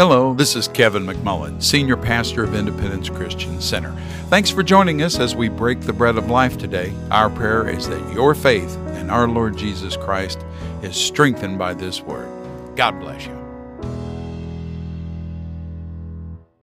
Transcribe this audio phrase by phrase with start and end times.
[0.00, 3.94] Hello, this is Kevin McMullen, Senior Pastor of Independence Christian Center.
[4.30, 6.94] Thanks for joining us as we break the bread of life today.
[7.10, 10.42] Our prayer is that your faith in our Lord Jesus Christ
[10.80, 12.30] is strengthened by this word.
[12.76, 13.36] God bless you.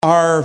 [0.02, 0.42] Our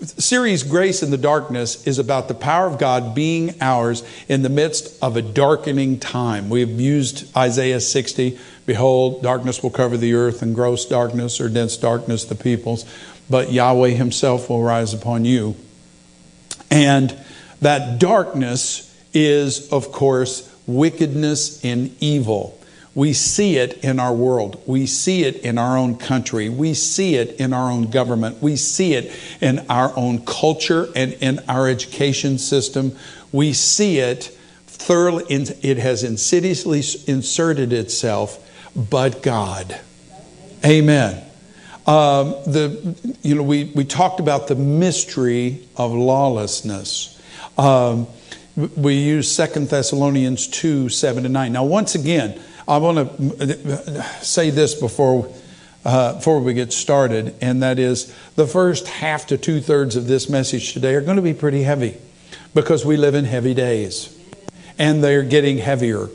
[0.00, 4.48] series, Grace in the Darkness, is about the power of God being ours in the
[4.48, 6.48] midst of a darkening time.
[6.48, 11.78] We've used Isaiah 60 Behold, darkness will cover the earth, and gross darkness or dense
[11.78, 12.84] darkness the peoples,
[13.30, 15.56] but Yahweh Himself will rise upon you.
[16.70, 17.16] And
[17.62, 22.57] that darkness is, of course, wickedness and evil.
[22.98, 24.60] We see it in our world.
[24.66, 26.48] We see it in our own country.
[26.48, 28.42] We see it in our own government.
[28.42, 32.96] We see it in our own culture and in our education system.
[33.30, 38.44] We see it thoroughly, it has insidiously inserted itself,
[38.74, 39.78] but God.
[40.64, 41.24] Amen.
[41.86, 47.16] Um, the, you know, we, we talked about the mystery of lawlessness.
[47.56, 48.08] Um,
[48.56, 51.52] we use Second Thessalonians 2 7 and 9.
[51.52, 55.34] Now, once again, I want to say this before,
[55.86, 60.06] uh, before we get started, and that is the first half to two thirds of
[60.06, 61.96] this message today are going to be pretty heavy
[62.52, 64.14] because we live in heavy days
[64.78, 66.08] and they're getting heavier.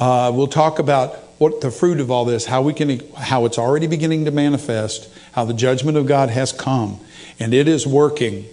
[0.00, 3.56] Uh, we'll talk about what the fruit of all this, how we can, how it's
[3.56, 6.98] already beginning to manifest, how the judgment of God has come,
[7.38, 8.44] and it is working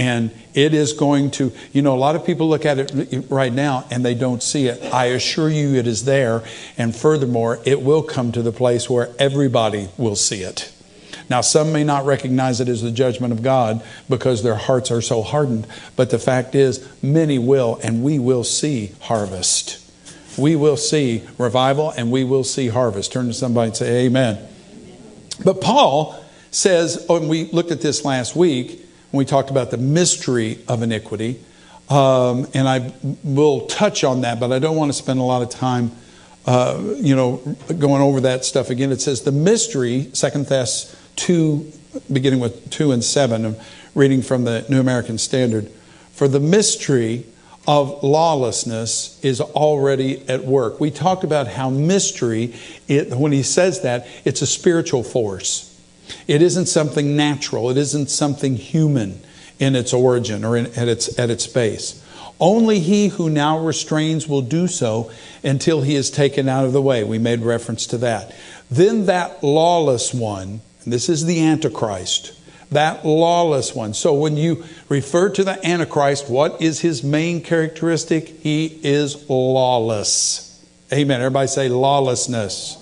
[0.00, 3.52] and it is going to, you know, a lot of people look at it right
[3.52, 4.82] now and they don't see it.
[4.94, 6.42] I assure you it is there.
[6.78, 10.72] And furthermore, it will come to the place where everybody will see it.
[11.28, 15.02] Now, some may not recognize it as the judgment of God because their hearts are
[15.02, 15.66] so hardened.
[15.96, 19.86] But the fact is, many will, and we will see harvest.
[20.38, 23.12] We will see revival and we will see harvest.
[23.12, 24.38] Turn to somebody and say, Amen.
[25.44, 26.18] But Paul
[26.50, 30.58] says, oh, and we looked at this last week, when we talked about the mystery
[30.68, 31.40] of iniquity.
[31.88, 32.92] Um, and I
[33.24, 35.90] will touch on that, but I don't want to spend a lot of time,
[36.46, 37.38] uh, you know,
[37.78, 38.92] going over that stuff again.
[38.92, 41.72] It says the mystery, Second Thess 2,
[42.12, 43.56] beginning with 2 and 7, I'm
[43.96, 45.68] reading from the New American Standard.
[46.12, 47.26] For the mystery
[47.66, 50.80] of lawlessness is already at work.
[50.80, 52.54] We talked about how mystery,
[52.88, 55.69] it, when he says that, it's a spiritual force.
[56.26, 59.20] It isn't something natural, it isn't something human
[59.58, 62.04] in its origin or in, at, its, at its base.
[62.40, 65.10] Only he who now restrains will do so
[65.44, 67.04] until he is taken out of the way.
[67.04, 68.34] We made reference to that.
[68.70, 72.32] Then that lawless one, this is the Antichrist,
[72.70, 73.92] that lawless one.
[73.92, 78.28] So when you refer to the Antichrist, what is his main characteristic?
[78.28, 80.64] He is lawless.
[80.92, 81.20] Amen.
[81.20, 82.78] Everybody say lawlessness.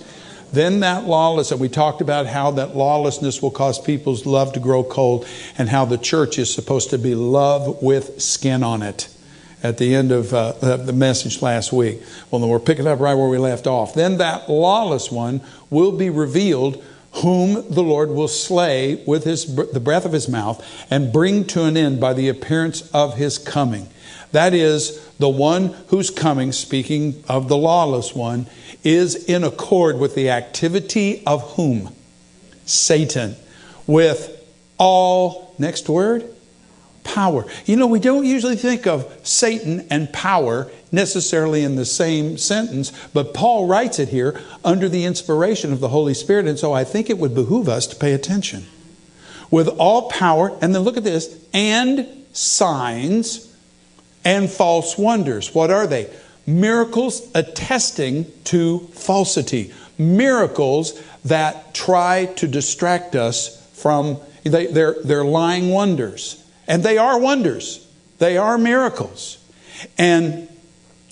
[0.52, 4.60] Then that lawless, and we talked about how that lawlessness will cause people's love to
[4.60, 5.26] grow cold,
[5.56, 9.08] and how the church is supposed to be love with skin on it
[9.62, 12.00] at the end of uh, the message last week.
[12.30, 13.94] Well, then we're picking up right where we left off.
[13.94, 16.82] Then that lawless one will be revealed,
[17.14, 21.64] whom the Lord will slay with his, the breath of his mouth and bring to
[21.64, 23.88] an end by the appearance of his coming.
[24.32, 28.46] That is, the one who's coming, speaking of the lawless one,
[28.84, 31.94] is in accord with the activity of whom?
[32.66, 33.36] Satan.
[33.86, 34.44] With
[34.78, 36.28] all, next word,
[37.04, 37.44] power.
[37.64, 42.92] You know, we don't usually think of Satan and power necessarily in the same sentence,
[43.12, 46.84] but Paul writes it here under the inspiration of the Holy Spirit, and so I
[46.84, 48.66] think it would behoove us to pay attention.
[49.50, 53.54] With all power, and then look at this, and signs
[54.24, 55.54] and false wonders.
[55.54, 56.10] What are they?
[56.48, 65.70] Miracles attesting to falsity, miracles that try to distract us from, they, they're, they're lying
[65.70, 66.42] wonders.
[66.66, 67.86] And they are wonders,
[68.18, 69.38] they are miracles.
[69.98, 70.48] And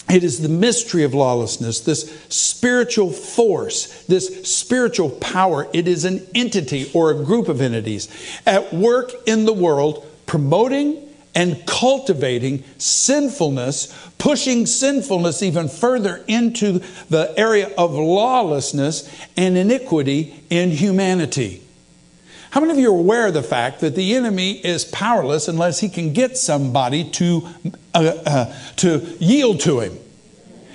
[0.08, 5.68] it is the mystery of lawlessness, this spiritual force, this spiritual power.
[5.72, 8.08] It is an entity or a group of entities
[8.46, 11.05] at work in the world promoting
[11.36, 16.80] and cultivating sinfulness, pushing sinfulness even further into
[17.10, 21.62] the area of lawlessness and iniquity in humanity.
[22.50, 25.78] How many of you are aware of the fact that the enemy is powerless unless
[25.78, 27.46] he can get somebody to,
[27.94, 29.98] uh, uh, to yield to him?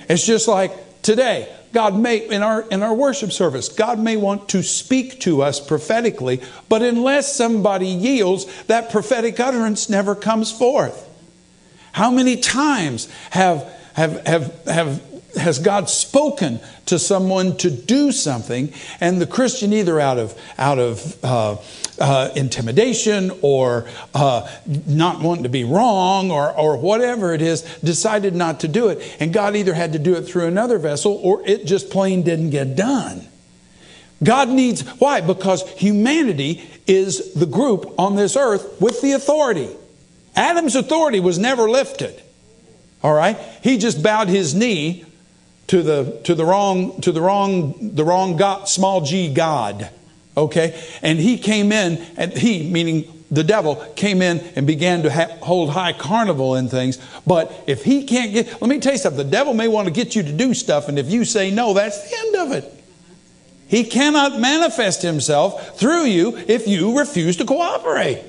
[0.08, 1.52] It's just like today.
[1.72, 5.58] God may, in our, in our worship service, God may want to speak to us
[5.58, 11.08] prophetically, but unless somebody yields, that prophetic utterance never comes forth.
[11.92, 13.62] How many times have,
[13.94, 15.02] have, have, have
[15.36, 20.78] has God spoken to someone to do something, and the Christian either out of out
[20.78, 21.56] of uh,
[22.02, 24.46] uh, intimidation or uh,
[24.86, 29.16] not wanting to be wrong or or whatever it is, decided not to do it,
[29.20, 32.50] and God either had to do it through another vessel or it just plain didn't
[32.50, 33.26] get done.
[34.22, 35.20] God needs why?
[35.20, 39.70] Because humanity is the group on this earth with the authority.
[40.34, 42.20] Adam's authority was never lifted.
[43.02, 43.36] All right?
[43.62, 45.04] He just bowed his knee
[45.68, 49.90] to the to the wrong to the wrong the wrong God, small g God.
[50.36, 50.80] Okay?
[51.02, 55.38] And he came in and he meaning the devil came in and began to ha-
[55.40, 56.98] hold high carnival and things.
[57.26, 59.92] But if he can't get, let me tell you something, the devil may want to
[59.92, 62.84] get you to do stuff, and if you say no, that's the end of it.
[63.68, 68.22] He cannot manifest himself through you if you refuse to cooperate.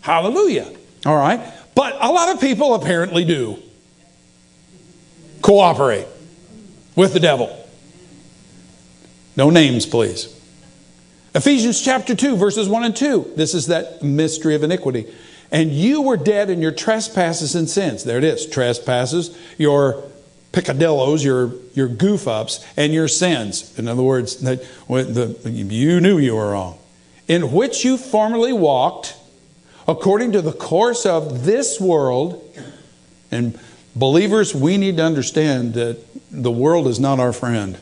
[0.00, 0.68] Hallelujah.
[1.06, 1.40] All right?
[1.76, 3.62] But a lot of people apparently do
[5.40, 6.08] cooperate
[6.96, 7.56] with the devil.
[9.36, 10.36] No names, please.
[11.34, 13.32] Ephesians chapter 2, verses 1 and 2.
[13.36, 15.12] This is that mystery of iniquity.
[15.50, 18.04] And you were dead in your trespasses and sins.
[18.04, 20.04] There it is trespasses, your
[20.52, 23.78] picadillos, your, your goof ups, and your sins.
[23.78, 26.78] In other words, that, the, you knew you were wrong.
[27.28, 29.16] In which you formerly walked
[29.88, 32.42] according to the course of this world.
[33.30, 33.58] And
[33.96, 35.98] believers, we need to understand that
[36.30, 37.78] the world is not our friend.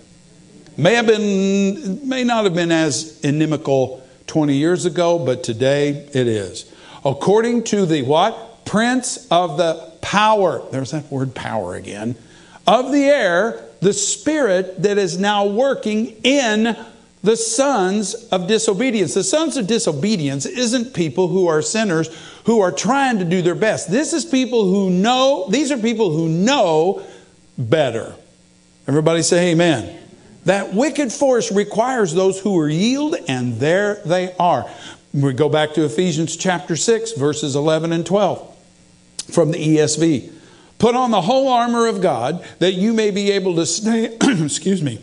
[0.81, 6.27] May have been, may not have been as inimical 20 years ago, but today it
[6.27, 6.73] is.
[7.05, 8.65] According to the what?
[8.65, 10.63] Prince of the power.
[10.71, 12.17] There's that word power again
[12.67, 16.75] of the air, the spirit that is now working in
[17.23, 19.13] the sons of disobedience.
[19.13, 22.09] The sons of disobedience isn't people who are sinners
[22.45, 23.91] who are trying to do their best.
[23.91, 27.03] This is people who know, these are people who know
[27.59, 28.15] better.
[28.87, 30.00] Everybody say amen.
[30.51, 34.69] That wicked force requires those who are yield, and there they are.
[35.15, 38.57] We go back to Ephesians chapter 6, verses 11 and 12
[39.33, 40.33] from the ESV.
[40.81, 44.83] Put on the whole armor of God that you may be able to stand, excuse
[44.83, 45.01] me,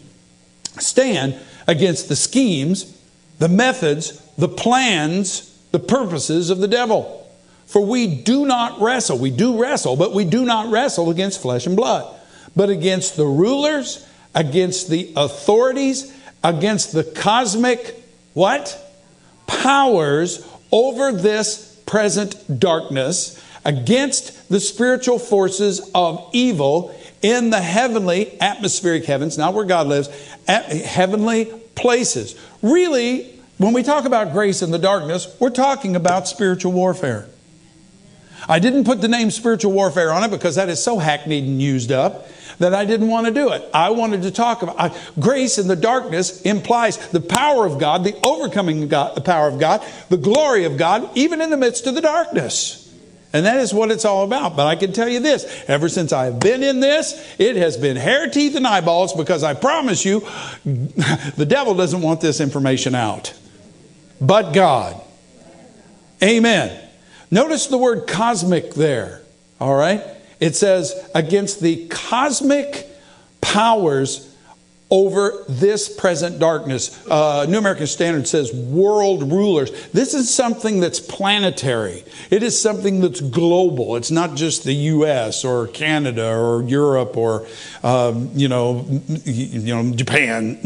[0.80, 3.00] stand against the schemes,
[3.40, 7.26] the methods, the plans, the purposes of the devil.
[7.68, 9.18] For we do not wrestle.
[9.18, 12.14] We do wrestle, but we do not wrestle against flesh and blood,
[12.54, 16.14] but against the rulers, against the authorities,
[16.44, 17.96] against the cosmic
[18.34, 18.84] what?
[19.48, 29.06] Powers over this present darkness against the spiritual forces of evil in the heavenly atmospheric
[29.06, 30.08] heavens, not where God lives,
[30.48, 31.46] heavenly
[31.76, 32.36] places.
[32.62, 37.28] Really, when we talk about grace in the darkness, we're talking about spiritual warfare.
[38.48, 41.62] I didn't put the name spiritual warfare on it because that is so hackneyed and
[41.62, 42.28] used up
[42.60, 43.68] that I didn't want to do it.
[43.74, 48.04] I wanted to talk about I, grace in the darkness implies the power of God,
[48.04, 51.88] the overcoming God, the power of God, the glory of God, even in the midst
[51.88, 52.84] of the darkness.
[53.34, 54.56] And that is what it's all about.
[54.56, 57.98] But I can tell you this ever since I've been in this, it has been
[57.98, 60.22] hair, teeth, and eyeballs because I promise you,
[60.66, 63.38] the devil doesn't want this information out.
[64.20, 65.00] But God.
[66.24, 66.87] Amen.
[67.30, 69.22] Notice the word cosmic there.
[69.60, 70.02] All right?
[70.40, 72.88] It says, against the cosmic
[73.42, 74.28] powers
[74.90, 77.06] over this present darkness.
[77.08, 79.72] Uh, New American Standard says world rulers.
[79.90, 82.06] This is something that's planetary.
[82.30, 83.98] It is something that's global.
[83.98, 85.44] It's not just the U.S.
[85.44, 87.48] or Canada or Europe or
[87.84, 88.86] um, you know
[89.26, 90.60] you know Japan.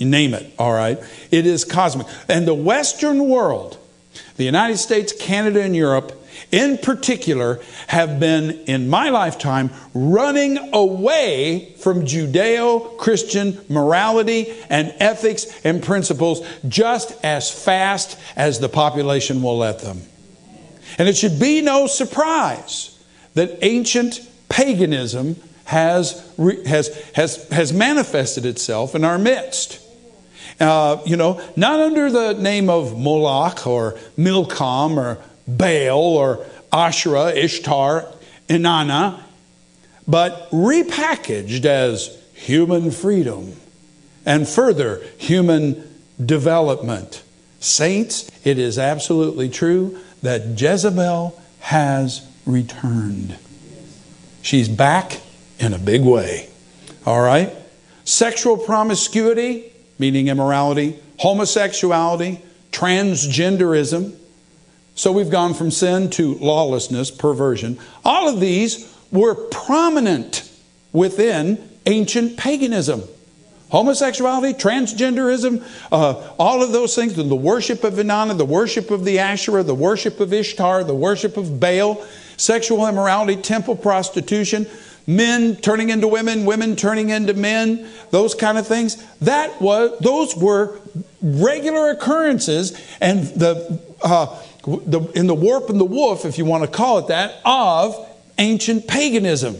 [0.00, 0.52] name it.
[0.58, 0.98] All right.
[1.30, 2.08] It is cosmic.
[2.28, 3.78] And the Western world,
[4.36, 6.12] the United States, Canada, and Europe
[6.52, 15.60] in particular have been, in my lifetime, running away from Judeo Christian morality and ethics
[15.64, 20.02] and principles just as fast as the population will let them.
[20.96, 22.98] And it should be no surprise
[23.34, 26.32] that ancient paganism has,
[26.66, 29.84] has, has, has manifested itself in our midst.
[30.60, 37.30] Uh, you know, not under the name of Moloch or Milcom or Baal or Asherah,
[37.30, 38.12] Ishtar,
[38.48, 39.22] Inanna,
[40.06, 43.54] but repackaged as human freedom
[44.26, 45.84] and further human
[46.24, 47.22] development.
[47.60, 53.36] Saints, it is absolutely true that Jezebel has returned.
[54.42, 55.20] She's back
[55.58, 56.48] in a big way.
[57.04, 57.52] All right?
[58.04, 62.40] Sexual promiscuity, meaning immorality, homosexuality,
[62.72, 64.16] transgenderism,
[64.98, 67.78] so we've gone from sin to lawlessness, perversion.
[68.04, 70.50] All of these were prominent
[70.92, 73.04] within ancient paganism.
[73.70, 79.20] Homosexuality, transgenderism, uh, all of those things, the worship of Inanna, the worship of the
[79.20, 82.04] Asherah, the worship of Ishtar, the worship of Baal,
[82.36, 84.66] sexual immorality, temple prostitution,
[85.08, 89.02] men turning into women, women turning into men, those kind of things.
[89.20, 90.78] That was those were
[91.22, 94.26] regular occurrences, and the, uh,
[94.64, 98.06] the in the warp and the woof, if you want to call it that, of
[98.36, 99.56] ancient paganism.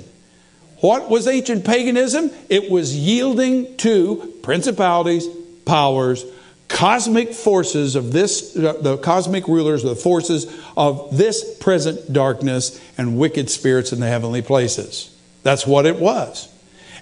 [0.80, 2.30] What was ancient paganism?
[2.48, 5.26] It was yielding to principalities,
[5.64, 6.24] powers,
[6.68, 13.48] cosmic forces of this, the cosmic rulers, the forces of this present darkness and wicked
[13.50, 15.14] spirits in the heavenly places.
[15.48, 16.46] That's what it was.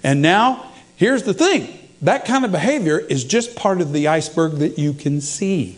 [0.03, 1.67] And now, here's the thing
[2.01, 5.77] that kind of behavior is just part of the iceberg that you can see.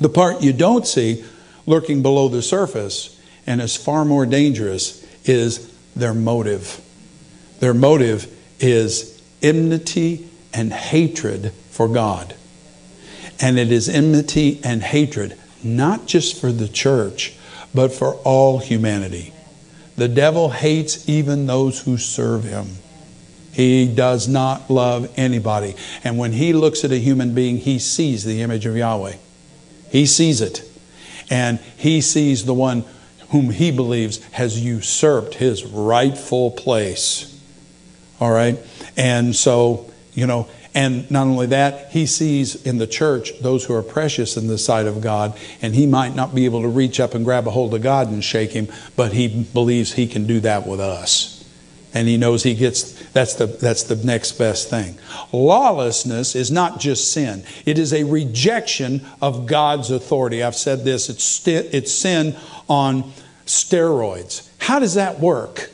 [0.00, 1.22] The part you don't see,
[1.66, 6.80] lurking below the surface, and is far more dangerous, is their motive.
[7.60, 12.34] Their motive is enmity and hatred for God.
[13.42, 17.34] And it is enmity and hatred, not just for the church,
[17.74, 19.34] but for all humanity.
[19.96, 22.66] The devil hates even those who serve him.
[23.52, 25.74] He does not love anybody.
[26.02, 29.16] And when he looks at a human being, he sees the image of Yahweh.
[29.90, 30.62] He sees it.
[31.28, 32.84] And he sees the one
[33.28, 37.28] whom he believes has usurped his rightful place.
[38.20, 38.58] All right?
[38.96, 43.74] And so, you know, and not only that, he sees in the church those who
[43.74, 46.98] are precious in the sight of God, and he might not be able to reach
[46.98, 50.26] up and grab a hold of God and shake him, but he believes he can
[50.26, 51.38] do that with us.
[51.94, 54.96] And he knows he gets that's the that's the next best thing.
[55.30, 57.44] Lawlessness is not just sin.
[57.66, 60.42] It is a rejection of God's authority.
[60.42, 62.34] I've said this, it's st- it's sin
[62.66, 63.12] on
[63.44, 64.48] steroids.
[64.58, 65.68] How does that work?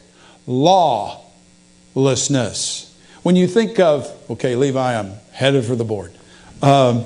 [0.48, 2.87] Lawlessness.
[3.28, 6.14] When you think of, okay, Levi, I'm headed for the board.
[6.62, 7.04] Um,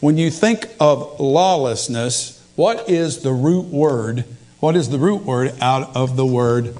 [0.00, 4.24] when you think of lawlessness, what is the root word?
[4.58, 6.76] What is the root word out of the word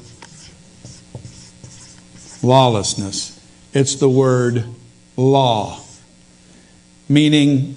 [2.43, 3.41] lawlessness?
[3.73, 4.65] It's the word
[5.17, 5.79] law,
[7.09, 7.77] meaning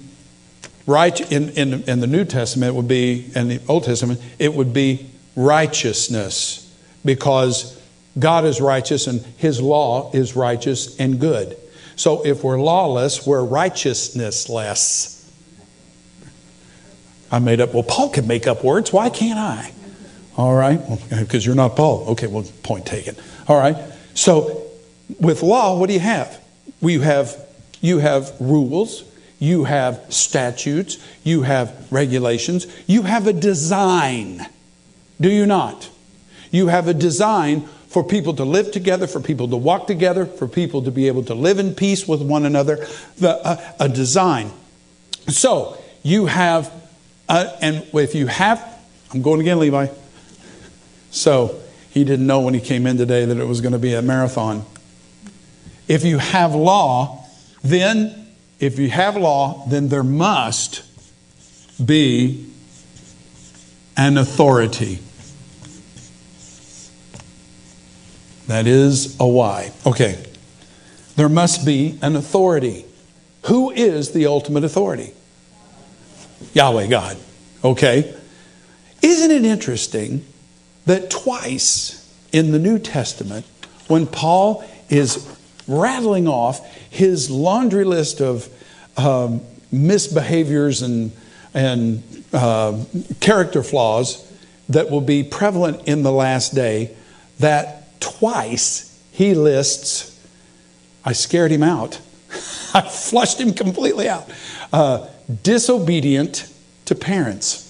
[0.88, 4.72] right in, in, in the New Testament would be, in the Old Testament, it would
[4.72, 6.68] be righteousness
[7.04, 7.80] because
[8.18, 11.56] God is righteous and His law is righteous and good.
[11.96, 15.18] So if we're lawless, we're righteousnessless.
[17.30, 18.92] I made up, well, Paul can make up words.
[18.92, 19.72] Why can't I?
[20.36, 22.08] All right, because you're not Paul.
[22.10, 23.16] Okay, well, point taken.
[23.48, 23.76] All right,
[24.14, 24.66] so
[25.20, 26.40] with law, what do you have?
[26.80, 27.36] We have
[27.82, 29.04] you have rules,
[29.38, 34.46] you have statutes, you have regulations, you have a design.
[35.20, 35.90] Do you not?
[36.50, 40.48] You have a design for people to live together, for people to walk together, for
[40.48, 42.86] people to be able to live in peace with one another,
[43.18, 44.50] the, uh, a design.
[45.28, 46.72] So you have,
[47.28, 48.66] uh, and if you have,
[49.12, 49.88] I'm going again, Levi.
[51.10, 53.92] So he didn't know when he came in today that it was going to be
[53.92, 54.64] a marathon.
[55.86, 57.26] If you have law,
[57.62, 60.82] then, if you have law, then there must
[61.84, 62.46] be
[63.98, 65.00] an authority.
[68.52, 69.72] That is a why.
[69.86, 70.22] Okay.
[71.16, 72.84] There must be an authority.
[73.44, 75.14] Who is the ultimate authority?
[76.52, 77.16] Yahweh God.
[77.64, 78.14] Okay.
[79.00, 80.26] Isn't it interesting
[80.84, 83.46] that twice in the New Testament,
[83.88, 85.26] when Paul is
[85.66, 88.50] rattling off his laundry list of
[88.98, 89.40] um,
[89.72, 91.10] misbehaviors and,
[91.54, 92.02] and
[92.34, 92.84] uh,
[93.18, 94.30] character flaws
[94.68, 96.94] that will be prevalent in the last day,
[97.38, 100.18] that twice he lists,
[101.04, 102.00] I scared him out.
[102.74, 104.28] I flushed him completely out.
[104.72, 105.08] Uh,
[105.42, 106.52] disobedient
[106.86, 107.68] to parents.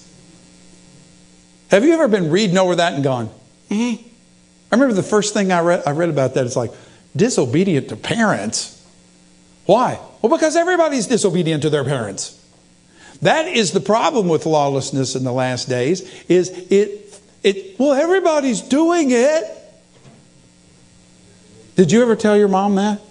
[1.69, 3.29] Have you ever been reading over that and gone,
[3.69, 3.97] eh?
[3.99, 6.45] I remember the first thing I read, I read about that.
[6.45, 6.71] It's like,
[7.15, 8.83] disobedient to parents?
[9.65, 9.99] Why?
[10.21, 12.39] Well, because everybody's disobedient to their parents.
[13.21, 18.61] That is the problem with lawlessness in the last days is it, it well, everybody's
[18.61, 19.62] doing it.
[21.75, 23.01] Did you ever tell your mom that?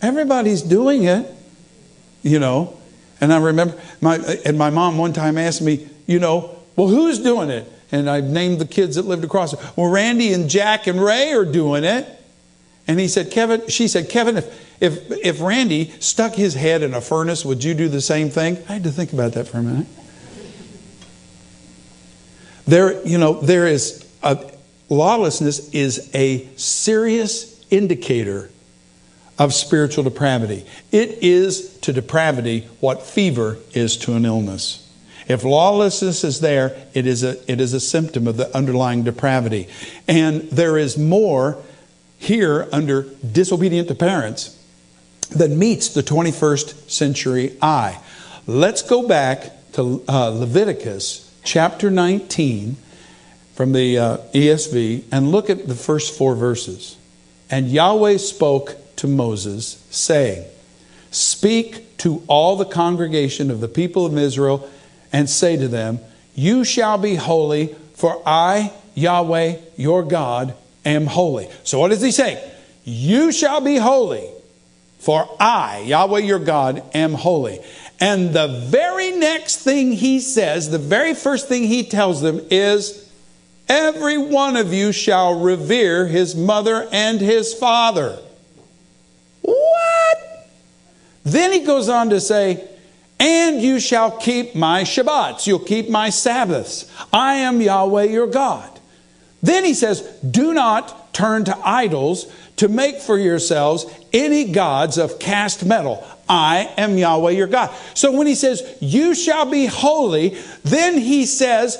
[0.00, 1.30] Everybody's doing it,
[2.22, 2.76] you know.
[3.20, 7.18] And I remember my and my mom one time asked me, you know, well, who's
[7.18, 7.70] doing it?
[7.92, 9.54] And I named the kids that lived across.
[9.76, 12.06] Well, Randy and Jack and Ray are doing it.
[12.88, 16.94] And he said, Kevin, she said, Kevin, if, if, if Randy stuck his head in
[16.94, 18.58] a furnace, would you do the same thing?
[18.68, 19.86] I had to think about that for a minute.
[22.66, 24.52] There, you know, there is a,
[24.88, 28.50] lawlessness is a serious indicator
[29.38, 30.64] of spiritual depravity.
[30.92, 34.82] It is to depravity what fever is to an illness.
[35.28, 39.68] If lawlessness is there, it is a, it is a symptom of the underlying depravity.
[40.06, 41.62] And there is more
[42.18, 44.56] here under disobedient to parents
[45.30, 48.00] than meets the 21st century eye.
[48.46, 52.76] Let's go back to uh, Leviticus chapter 19
[53.54, 56.95] from the uh, ESV and look at the first four verses.
[57.50, 60.44] And Yahweh spoke to Moses, saying,
[61.10, 64.68] Speak to all the congregation of the people of Israel
[65.12, 66.00] and say to them,
[66.34, 71.48] You shall be holy, for I, Yahweh, your God, am holy.
[71.64, 72.52] So what does he say?
[72.84, 74.28] You shall be holy,
[74.98, 77.60] for I, Yahweh your God, am holy.
[78.00, 83.05] And the very next thing he says, the very first thing he tells them is,
[83.68, 88.18] Every one of you shall revere his mother and his father.
[89.42, 90.48] What?
[91.24, 92.66] Then he goes on to say,
[93.18, 95.46] and you shall keep my Shabbats.
[95.46, 96.90] You'll keep my Sabbaths.
[97.12, 98.70] I am Yahweh your God.
[99.42, 105.18] Then he says, Do not turn to idols to make for yourselves any gods of
[105.18, 106.06] cast metal.
[106.28, 107.74] I am Yahweh your God.
[107.94, 111.78] So when he says, You shall be holy, then he says,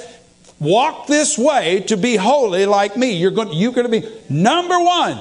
[0.59, 3.13] Walk this way to be holy like me.
[3.13, 5.21] You're going, you're going to be, number one,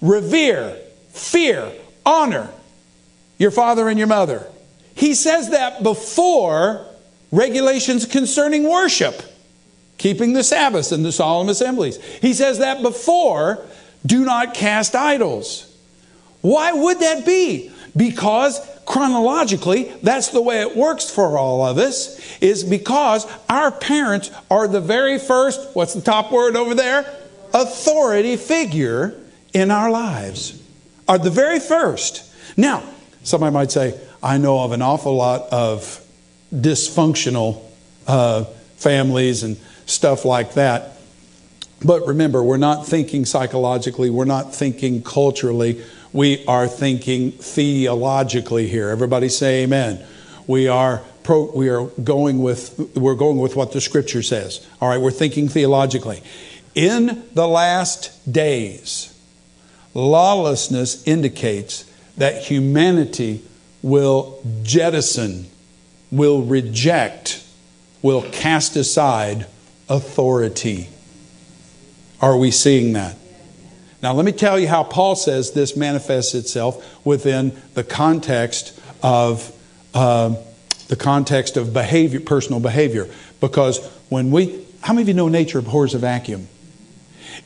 [0.00, 0.76] revere,
[1.08, 1.72] fear,
[2.04, 2.50] honor
[3.38, 4.46] your father and your mother.
[4.94, 6.86] He says that before
[7.32, 9.20] regulations concerning worship,
[9.98, 12.02] keeping the Sabbath and the solemn assemblies.
[12.20, 13.64] He says that before
[14.04, 15.74] do not cast idols.
[16.40, 17.72] Why would that be?
[17.96, 24.30] Because chronologically, that's the way it works for all of us, is because our parents
[24.50, 27.10] are the very first, what's the top word over there?
[27.54, 29.18] Authority figure
[29.54, 30.62] in our lives.
[31.08, 32.30] Are the very first.
[32.56, 32.82] Now,
[33.22, 36.04] somebody might say, I know of an awful lot of
[36.52, 37.62] dysfunctional
[38.06, 38.44] uh,
[38.76, 40.92] families and stuff like that.
[41.84, 48.88] But remember, we're not thinking psychologically, we're not thinking culturally, we are thinking theologically here.
[48.88, 50.04] Everybody say amen.
[50.46, 54.66] We are pro, we are going with we're going with what the scripture says.
[54.80, 56.22] All right, we're thinking theologically.
[56.74, 59.18] In the last days,
[59.94, 61.84] lawlessness indicates
[62.16, 63.42] that humanity
[63.82, 65.46] will jettison,
[66.10, 67.44] will reject,
[68.02, 69.46] will cast aside
[69.88, 70.88] authority.
[72.20, 73.16] Are we seeing that?
[74.02, 79.52] Now, let me tell you how Paul says this manifests itself within the context of
[79.94, 80.34] uh,
[80.88, 83.08] the context of behavior, personal behavior.
[83.40, 86.48] Because when we, how many of you know nature abhors a vacuum?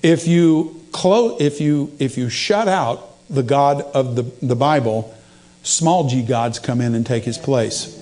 [0.03, 5.15] If you close, if you if you shut out the God of the, the Bible,
[5.63, 7.97] small g gods come in and take his place.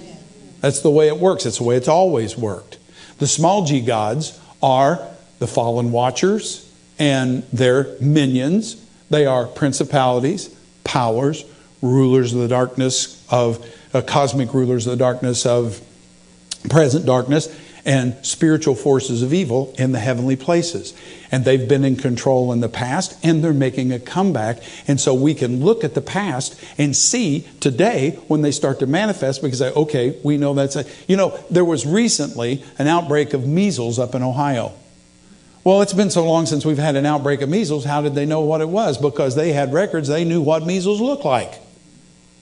[0.61, 1.45] That's the way it works.
[1.45, 2.79] That's the way it's always worked.
[3.19, 5.07] The small g gods are
[5.39, 6.68] the fallen watchers
[6.99, 8.85] and their minions.
[9.11, 10.49] They are principalities,
[10.85, 11.45] powers,
[11.81, 15.81] rulers of the darkness of uh, cosmic rulers of the darkness of
[16.69, 17.49] present darkness
[17.85, 20.93] and spiritual forces of evil in the heavenly places.
[21.33, 24.59] And they've been in control in the past and they're making a comeback.
[24.87, 28.87] And so we can look at the past and see today when they start to
[28.87, 33.47] manifest because, okay, we know that's a, you know, there was recently an outbreak of
[33.47, 34.75] measles up in Ohio.
[35.69, 37.85] Well, it's been so long since we've had an outbreak of measles.
[37.85, 38.97] How did they know what it was?
[38.97, 41.61] Because they had records, they knew what measles looked like.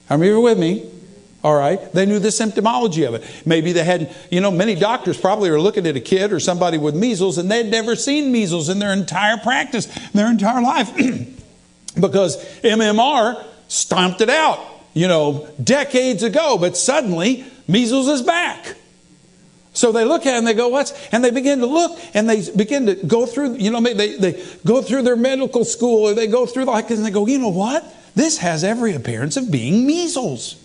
[0.09, 0.89] Are you with me?
[1.43, 1.91] All right.
[1.91, 3.25] They knew the symptomology of it.
[3.45, 6.77] Maybe they had, you know, many doctors probably are looking at a kid or somebody
[6.77, 10.95] with measles and they'd never seen measles in their entire practice, their entire life.
[11.99, 14.57] because MMR stomped it out,
[14.93, 18.77] you know, decades ago, but suddenly measles is back.
[19.77, 22.27] So they look at it and they go, what's, and they begin to look and
[22.27, 26.15] they begin to go through, you know, they, they go through their medical school or
[26.15, 27.85] they go through like and they go, you know what?
[28.15, 30.55] This has every appearance of being measles.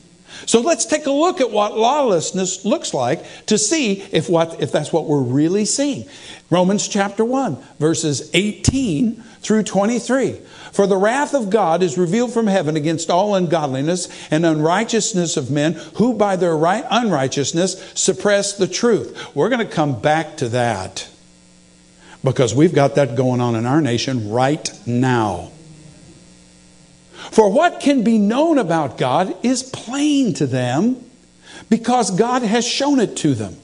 [0.46, 4.72] So let's take a look at what lawlessness looks like to see if, what, if
[4.72, 6.08] that's what we're really seeing.
[6.52, 10.32] Romans chapter 1, verses 18 through 23.
[10.72, 15.50] For the wrath of God is revealed from heaven against all ungodliness and unrighteousness of
[15.50, 19.34] men who by their right unrighteousness suppress the truth.
[19.34, 21.08] We're going to come back to that
[22.22, 25.52] because we've got that going on in our nation right now.
[27.30, 31.02] For what can be known about God is plain to them
[31.70, 33.56] because God has shown it to them.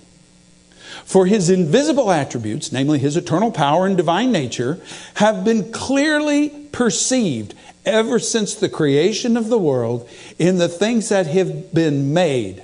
[1.08, 4.78] For his invisible attributes, namely his eternal power and divine nature,
[5.14, 7.54] have been clearly perceived
[7.86, 10.06] ever since the creation of the world
[10.38, 12.62] in the things that have been made.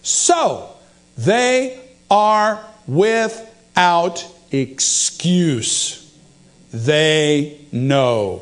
[0.00, 0.70] So
[1.18, 1.78] they
[2.10, 6.10] are without excuse.
[6.72, 8.40] They know.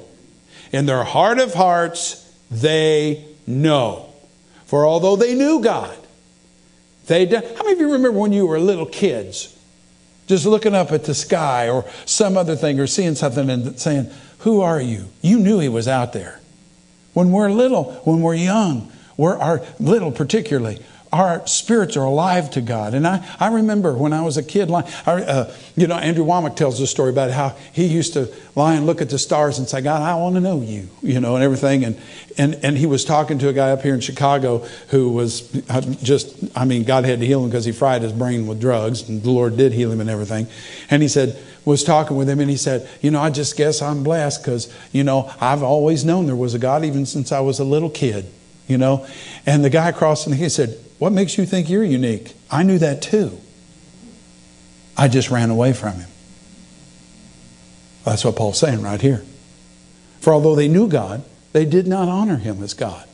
[0.71, 4.13] In their heart of hearts, they know.
[4.67, 5.97] For although they knew God,
[7.11, 7.27] they.
[7.27, 9.57] How many of you remember when you were little kids?
[10.29, 14.09] Just looking up at the sky or some other thing or seeing something and saying,
[14.39, 15.07] Who are you?
[15.21, 16.41] You knew He was out there.
[17.13, 20.81] When we're little, when we're young, we're our little particularly,
[21.13, 22.95] our spirits are alive to God.
[22.95, 26.55] And I, I remember when I was a kid, I, uh, you know, Andrew Wommack
[26.55, 29.69] tells a story about how he used to lie and look at the stars and
[29.69, 31.85] say, God, I want to know you, you know, and everything.
[31.85, 32.01] And,
[32.39, 35.81] and, and he was talking to a guy up here in Chicago who was uh,
[36.03, 39.09] just, I mean, God had to heal him because he fried his brain with drugs,
[39.09, 40.47] and the Lord did heal him and everything.
[40.91, 43.83] And he said, was talking with him and he said, You know, I just guess
[43.83, 47.41] I'm blessed because, you know, I've always known there was a God even since I
[47.41, 48.27] was a little kid,
[48.67, 49.07] you know.
[49.45, 52.35] And the guy across him, he said, what makes you think you're unique?
[52.51, 53.41] I knew that too.
[54.99, 56.11] I just ran away from him.
[58.05, 59.25] That's what Paul's saying right here.
[60.21, 63.09] For although they knew God, they did not honor him as God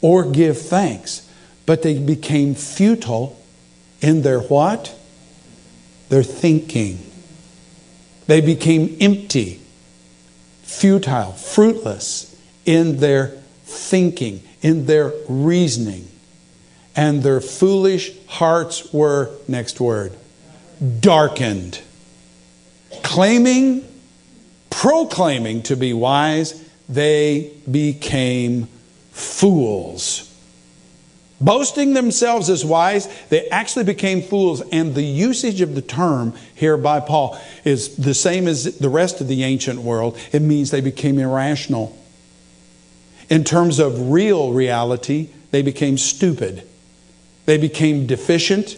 [0.00, 1.28] or give thanks,
[1.66, 3.36] but they became futile
[4.00, 4.96] in their what?
[6.10, 7.00] Their thinking.
[8.28, 9.60] They became empty,
[10.62, 13.30] futile, fruitless in their
[13.64, 16.07] thinking, in their reasoning
[16.98, 20.12] and their foolish hearts were, next word,
[20.98, 21.80] darkened.
[23.04, 23.86] Claiming,
[24.68, 28.66] proclaiming to be wise, they became
[29.12, 30.24] fools.
[31.40, 34.60] Boasting themselves as wise, they actually became fools.
[34.72, 39.20] And the usage of the term here by Paul is the same as the rest
[39.20, 40.18] of the ancient world.
[40.32, 41.96] It means they became irrational.
[43.30, 46.64] In terms of real reality, they became stupid.
[47.48, 48.76] They became deficient.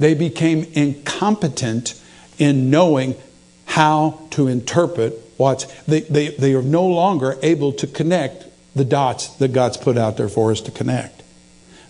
[0.00, 1.94] They became incompetent
[2.36, 3.14] in knowing
[3.64, 5.66] how to interpret what's.
[5.82, 10.16] They, they, they are no longer able to connect the dots that God's put out
[10.16, 11.22] there for us to connect.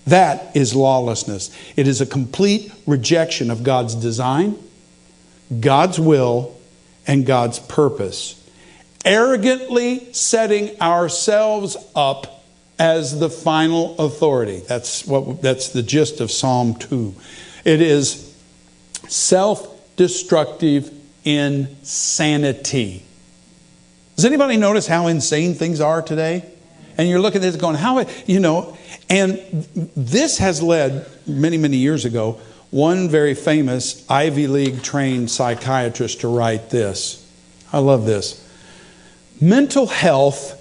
[0.07, 1.51] That is lawlessness.
[1.77, 4.59] It is a complete rejection of God's design,
[5.61, 6.55] God's will,
[7.07, 8.35] and God's purpose.
[9.03, 12.38] Arrogantly setting ourselves up
[12.79, 14.63] as the final authority.
[14.67, 17.15] That's what that's the gist of Psalm 2.
[17.65, 18.37] It is
[19.09, 20.93] self-destructive
[21.25, 23.03] insanity.
[24.17, 26.45] Does anybody notice how insane things are today?
[26.97, 28.77] And you're looking at this going, how, you know,
[29.09, 29.39] and
[29.97, 36.29] this has led many, many years ago, one very famous Ivy League trained psychiatrist to
[36.29, 37.25] write this.
[37.73, 38.45] I love this.
[39.41, 40.61] Mental health,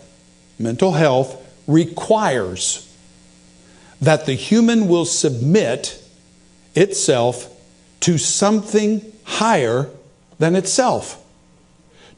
[0.59, 2.83] mental health requires
[4.01, 6.03] that the human will submit
[6.75, 7.53] itself
[7.99, 9.89] to something higher
[10.39, 11.23] than itself.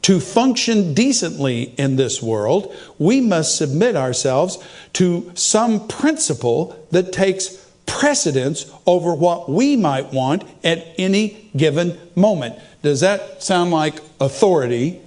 [0.02, 4.58] To function decently in this world, we must submit ourselves
[4.94, 12.58] to some principle that takes precedence over what we might want at any given moment.
[12.82, 15.00] Does that sound like authority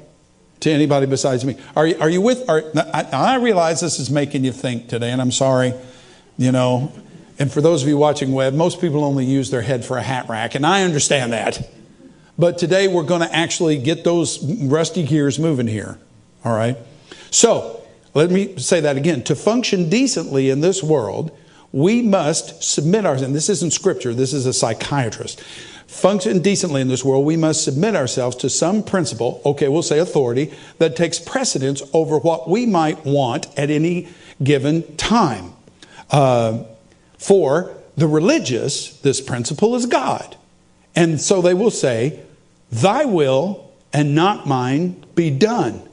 [0.64, 1.58] to anybody besides me.
[1.76, 2.50] Are you, are you with?
[2.50, 5.74] Are, I, I realize this is making you think today, and I'm sorry,
[6.38, 6.92] you know.
[7.38, 10.02] And for those of you watching web, most people only use their head for a
[10.02, 11.70] hat rack, and I understand that.
[12.38, 16.00] But today we're going to actually get those rusty gears moving here.
[16.46, 16.78] All right?
[17.30, 19.24] So, let me say that again.
[19.26, 21.38] To function decently in this world,
[21.74, 25.44] we must submit ourselves, and this isn't scripture, this is a psychiatrist
[25.94, 30.00] function decently in this world, we must submit ourselves to some principle, okay, we'll say
[30.00, 34.10] authority, that takes precedence over what we might want at any
[34.44, 35.54] given time.
[36.10, 36.64] Uh,
[37.18, 40.36] for the religious, this principle is God.
[40.96, 42.20] And so they will say,
[42.72, 45.88] Thy will and not mine be done.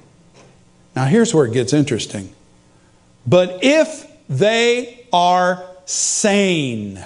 [0.96, 2.34] Now, here's where it gets interesting.
[3.26, 7.04] But if they are sane,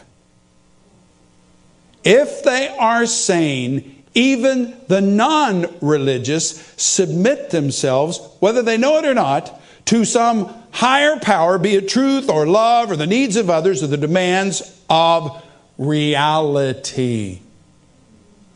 [2.04, 9.14] if they are sane, even the non religious submit themselves, whether they know it or
[9.14, 13.82] not, to some higher power, be it truth or love or the needs of others
[13.82, 15.42] or the demands of
[15.78, 17.40] reality.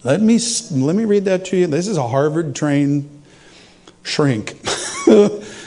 [0.05, 0.39] Let me,
[0.71, 1.67] let me read that to you.
[1.67, 3.23] This is a Harvard trained
[4.03, 4.57] shrink.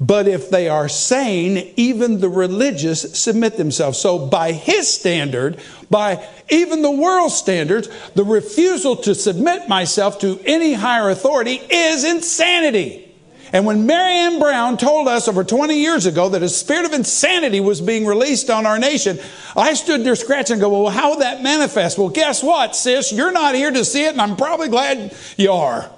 [0.00, 3.98] But if they are sane, even the religious submit themselves.
[3.98, 5.60] So, by his standard,
[5.90, 12.04] by even the world's standards, the refusal to submit myself to any higher authority is
[12.04, 13.08] insanity.
[13.52, 17.60] And when Marianne Brown told us over 20 years ago that a spirit of insanity
[17.60, 19.18] was being released on our nation,
[19.56, 21.98] I stood there scratching and go, well, how would that manifest?
[21.98, 23.12] Well, guess what, sis?
[23.12, 25.90] You're not here to see it, and I'm probably glad you are.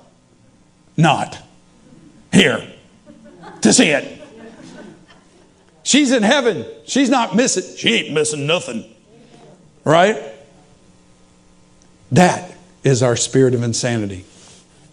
[0.96, 1.38] Not
[2.32, 2.71] here
[3.62, 4.20] to see it.
[5.82, 6.64] She's in heaven.
[6.86, 7.76] She's not missing.
[7.76, 8.84] She ain't missing nothing.
[9.84, 10.16] Right?
[12.12, 14.24] That is our spirit of insanity.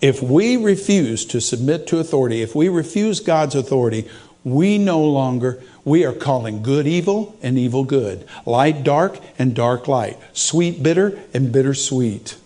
[0.01, 4.09] If we refuse to submit to authority, if we refuse God's authority,
[4.43, 9.87] we no longer, we are calling good evil and evil good, light dark and dark
[9.87, 12.37] light, sweet bitter and bitter sweet.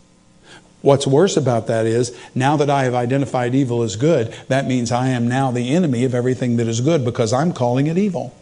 [0.84, 4.92] What's worse about that is now that I have identified evil as good, that means
[4.92, 8.36] I am now the enemy of everything that is good because I'm calling it evil.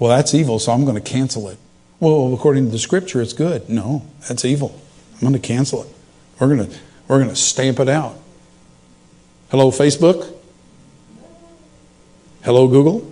[0.00, 1.56] Well, that's evil, so I'm going to cancel it.
[2.00, 3.68] Well, according to the scripture, it's good.
[3.68, 4.76] No, that's evil.
[5.14, 5.88] I'm going to cancel it.
[6.40, 8.18] We're going to, we're going to stamp it out.
[9.52, 10.34] Hello, Facebook?
[12.42, 13.08] Hello, Google?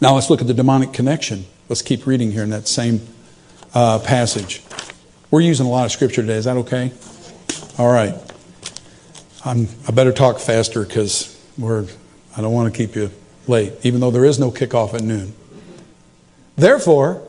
[0.00, 1.44] Now let's look at the demonic connection.
[1.68, 3.06] Let's keep reading here in that same
[3.74, 4.62] uh, passage.
[5.30, 6.36] We're using a lot of scripture today.
[6.36, 6.92] Is that okay?
[7.78, 8.14] All right.
[9.44, 11.36] I'm, I better talk faster because.
[11.60, 13.10] I don't want to keep you
[13.48, 15.34] late, even though there is no kickoff at noon.
[16.54, 17.26] Therefore,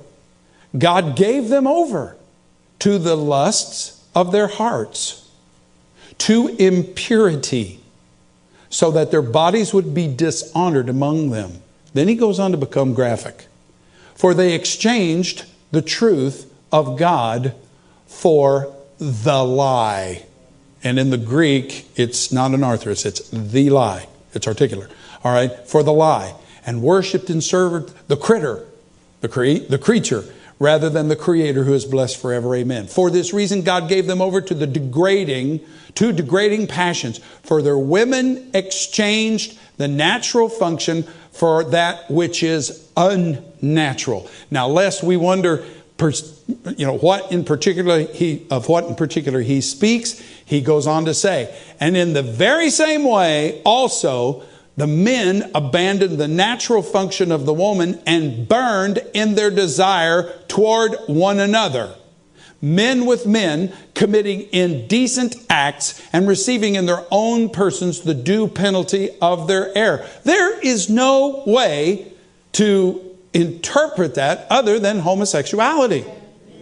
[0.77, 2.15] God gave them over
[2.79, 5.27] to the lusts of their hearts,
[6.19, 7.79] to impurity,
[8.69, 11.63] so that their bodies would be dishonored among them.
[11.93, 13.47] Then he goes on to become graphic.
[14.13, 17.53] For they exchanged the truth of God
[18.07, 20.25] for the lie.
[20.83, 24.07] And in the Greek, it's not anarthrous, it's the lie.
[24.33, 24.89] It's articular.
[25.23, 26.35] All right, for the lie.
[26.65, 28.65] And worshiped and served the critter
[29.21, 30.23] the, cre- the creature,
[30.59, 32.55] rather than the creator who is blessed forever.
[32.55, 32.87] Amen.
[32.87, 35.61] For this reason, God gave them over to the degrading,
[35.95, 37.19] to degrading passions.
[37.43, 41.05] For their women exchanged the natural function
[41.39, 44.29] for that which is unnatural.
[44.51, 45.63] Now, lest we wonder,
[45.97, 51.05] you know, what in particular he, of what in particular he speaks, he goes on
[51.05, 54.43] to say, and in the very same way, also,
[54.75, 60.97] the men abandoned the natural function of the woman and burned in their desire toward
[61.07, 61.95] one another.
[62.61, 69.09] Men with men committing indecent acts and receiving in their own persons the due penalty
[69.21, 70.05] of their error.
[70.23, 72.11] There is no way
[72.53, 76.05] to interpret that other than homosexuality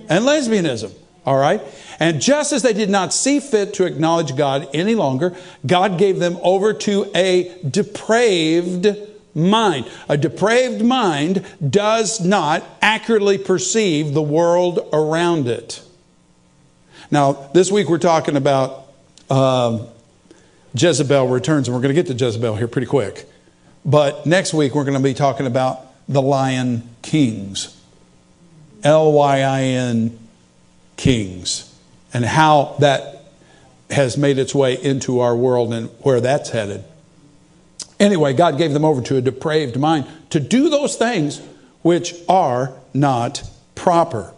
[0.09, 0.93] and lesbianism.
[1.25, 1.61] All right?
[1.99, 6.19] And just as they did not see fit to acknowledge God any longer, God gave
[6.19, 8.87] them over to a depraved
[9.35, 9.89] mind.
[10.07, 15.81] A depraved mind does not accurately perceive the world around it.
[17.09, 18.87] Now, this week we're talking about
[19.29, 19.87] um,
[20.73, 23.25] Jezebel returns, and we're going to get to Jezebel here pretty quick.
[23.85, 27.73] But next week we're going to be talking about the lion kings.
[28.83, 30.19] L Y I N
[30.97, 31.73] kings
[32.13, 33.23] and how that
[33.89, 36.83] has made its way into our world and where that's headed.
[37.99, 41.41] Anyway, God gave them over to a depraved mind to do those things
[41.81, 44.33] which are not proper.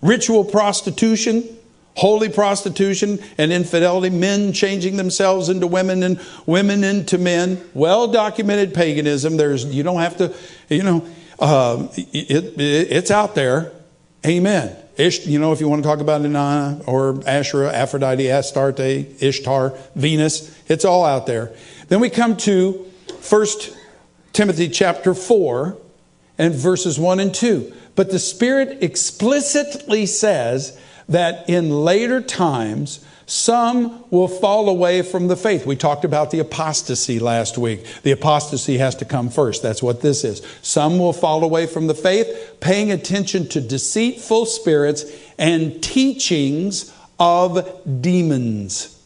[0.00, 1.58] Ritual prostitution,
[2.00, 8.72] holy prostitution, and infidelity, men changing themselves into women and women into men, well documented
[8.72, 9.36] paganism.
[9.36, 10.34] There's, you don't have to,
[10.70, 11.06] you know,
[11.38, 13.70] uh, it, it, it's out there.
[14.24, 14.74] Amen.
[14.96, 19.76] Ish, you know, if you want to talk about Inanna or Asherah, Aphrodite, Astarte, Ishtar,
[19.94, 21.54] Venus, it's all out there.
[21.88, 22.90] Then we come to
[23.28, 23.46] 1
[24.32, 25.76] Timothy chapter 4
[26.38, 27.74] and verses 1 and 2.
[27.94, 35.36] But the Spirit explicitly says that in later times, some will fall away from the
[35.36, 35.66] faith.
[35.66, 37.84] We talked about the apostasy last week.
[38.02, 39.62] The apostasy has to come first.
[39.62, 40.44] That's what this is.
[40.62, 45.04] Some will fall away from the faith, paying attention to deceitful spirits
[45.38, 49.00] and teachings of demons,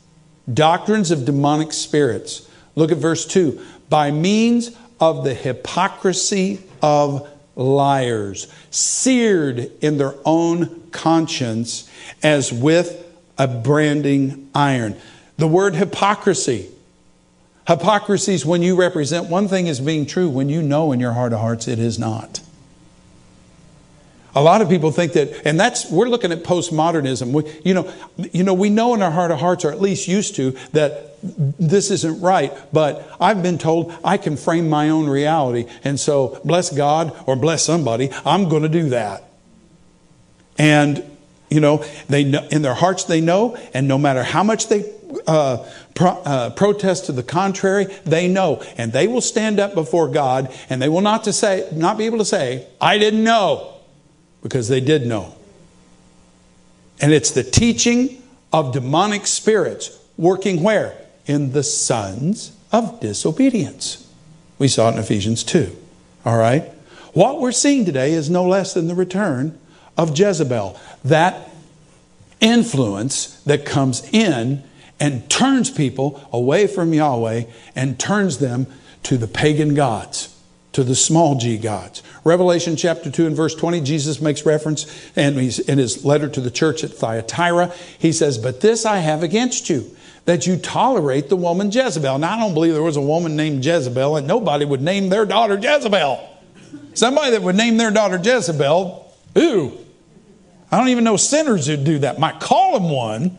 [0.52, 2.48] doctrines of demonic spirits.
[2.76, 3.60] Look at verse 2.
[3.90, 11.88] By means of the hypocrisy of liars, seared in their own conscience
[12.22, 13.04] as with
[13.38, 14.96] a branding iron.
[15.36, 16.70] The word hypocrisy.
[17.66, 21.12] Hypocrisy is when you represent one thing as being true when you know in your
[21.12, 22.40] heart of hearts it is not.
[24.36, 27.32] A lot of people think that, and that's we're looking at postmodernism.
[27.32, 30.08] We, you know, you know, we know in our heart of hearts, or at least
[30.08, 32.52] used to, that this isn't right.
[32.72, 37.36] But I've been told I can frame my own reality, and so bless God or
[37.36, 39.24] bless somebody, I'm going to do that.
[40.58, 41.04] And
[41.50, 44.92] you know, they know, in their hearts they know, and no matter how much they
[45.28, 50.08] uh, pro, uh, protest to the contrary, they know, and they will stand up before
[50.08, 53.73] God, and they will not to say, not be able to say, "I didn't know,"
[54.44, 55.35] because they did know.
[57.00, 64.09] And it's the teaching of demonic spirits working where in the sons of disobedience.
[64.59, 65.76] We saw it in Ephesians two.
[66.24, 66.62] All right.
[67.14, 69.59] What we're seeing today is no less than the return
[69.96, 71.50] of Jezebel, that
[72.40, 74.62] influence that comes in
[75.00, 78.66] and turns people away from Yahweh and turns them
[79.04, 80.33] to the pagan gods,
[80.74, 82.02] to the small g gods.
[82.24, 86.40] Revelation chapter 2 and verse 20, Jesus makes reference, and he's in his letter to
[86.40, 91.28] the church at Thyatira, he says, But this I have against you, that you tolerate
[91.28, 92.18] the woman Jezebel.
[92.18, 95.24] Now, I don't believe there was a woman named Jezebel, and nobody would name their
[95.24, 96.30] daughter Jezebel.
[96.94, 99.72] Somebody that would name their daughter Jezebel, ooh,
[100.70, 102.18] I don't even know sinners who do that.
[102.18, 103.38] Might call them one.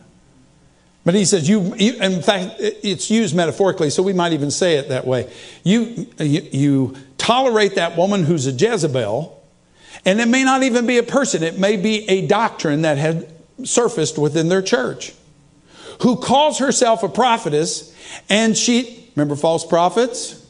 [1.06, 4.74] But he says, you, you, in fact, it's used metaphorically, so we might even say
[4.74, 5.32] it that way.
[5.62, 9.40] You, you, you tolerate that woman who's a Jezebel,
[10.04, 13.32] and it may not even be a person, it may be a doctrine that had
[13.62, 15.12] surfaced within their church,
[16.02, 17.94] who calls herself a prophetess,
[18.28, 20.44] and she, remember false prophets,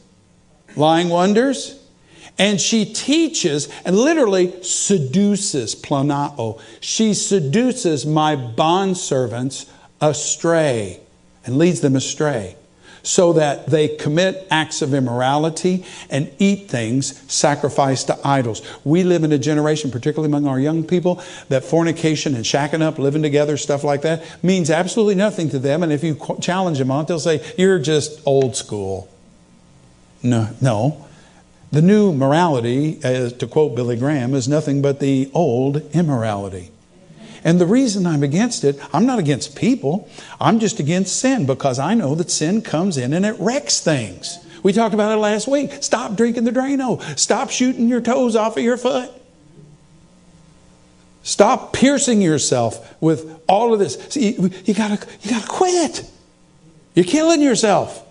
[0.75, 1.79] lying wonders,
[2.39, 6.59] and she teaches and literally seduces, planao.
[6.79, 9.69] She seduces my bondservants
[10.01, 10.99] astray
[11.45, 12.55] and leads them astray
[13.07, 18.61] so that they commit acts of immorality and eat things sacrificed to idols.
[18.83, 22.99] We live in a generation, particularly among our young people, that fornication and shacking up,
[22.99, 25.83] living together, stuff like that, means absolutely nothing to them.
[25.83, 29.07] And if you challenge them on it, they'll say, You're just old school.
[30.21, 31.05] No, no.
[31.71, 36.71] The new morality, to quote Billy Graham, is nothing but the old immorality.
[37.43, 40.09] And the reason I'm against it, I'm not against people.
[40.39, 44.39] I'm just against sin because I know that sin comes in and it wrecks things.
[44.63, 45.71] We talked about it last week.
[45.81, 47.01] Stop drinking the Drano.
[47.17, 49.11] Stop shooting your toes off of your foot.
[51.23, 53.95] Stop piercing yourself with all of this.
[54.09, 56.09] See, you, you gotta, you gotta quit.
[56.95, 58.01] You're killing yourself.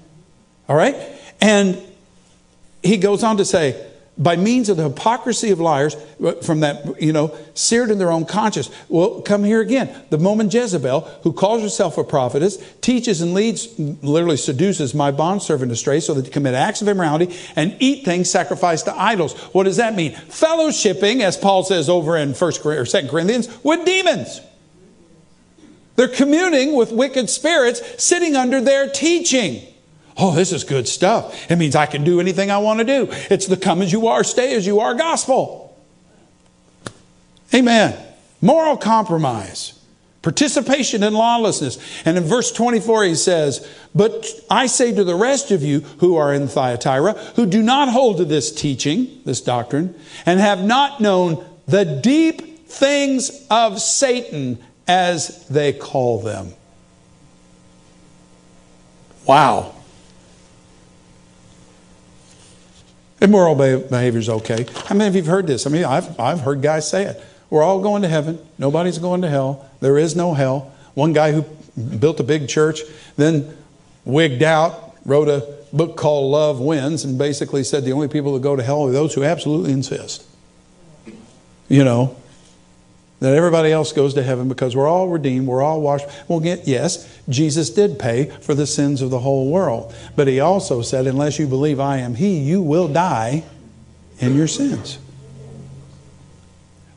[0.69, 0.97] All right?
[1.41, 1.83] And
[2.83, 3.86] he goes on to say,
[4.19, 8.11] by means of the hypocrisy of liars, uh, from that, you know, seared in their
[8.11, 8.71] own conscience.
[8.89, 9.95] Well, come here again.
[10.11, 15.71] The woman Jezebel, who calls herself a prophetess, teaches and leads, literally seduces my bondservant
[15.71, 19.35] astray so that they commit acts of immorality and eat things sacrificed to idols.
[19.53, 20.13] What does that mean?
[20.13, 24.41] Fellowshipping, as Paul says over in 1st or 2nd Corinthians, with demons.
[25.97, 29.67] They're communing with wicked spirits sitting under their teaching.
[30.19, 31.51] Oh, this is good stuff.
[31.51, 33.09] It means I can do anything I want to do.
[33.31, 35.77] It's the come as you are, stay as you are gospel.
[37.55, 38.03] Amen.
[38.41, 39.79] Moral compromise,
[40.23, 41.79] participation in lawlessness.
[42.05, 46.17] And in verse 24, he says, But I say to the rest of you who
[46.17, 51.01] are in Thyatira, who do not hold to this teaching, this doctrine, and have not
[51.01, 56.53] known the deep things of Satan, as they call them.
[59.27, 59.76] Wow.
[63.21, 64.67] Immoral behavior is okay.
[64.87, 65.67] How many of you have heard this?
[65.67, 67.23] I mean, I've, I've heard guys say it.
[67.49, 68.39] We're all going to heaven.
[68.59, 69.69] Nobody's going to hell.
[69.81, 70.75] There is no hell.
[70.95, 71.43] One guy who
[71.99, 72.81] built a big church,
[73.17, 73.57] then
[74.05, 78.41] wigged out, wrote a book called Love Wins, and basically said the only people that
[78.41, 80.25] go to hell are those who absolutely insist.
[81.69, 82.17] You know,
[83.21, 86.07] that everybody else goes to heaven because we're all redeemed, we're all washed.
[86.29, 89.95] Well, yes, Jesus did pay for the sins of the whole world.
[90.15, 93.45] But he also said, unless you believe I am he, you will die
[94.19, 94.99] in your sins.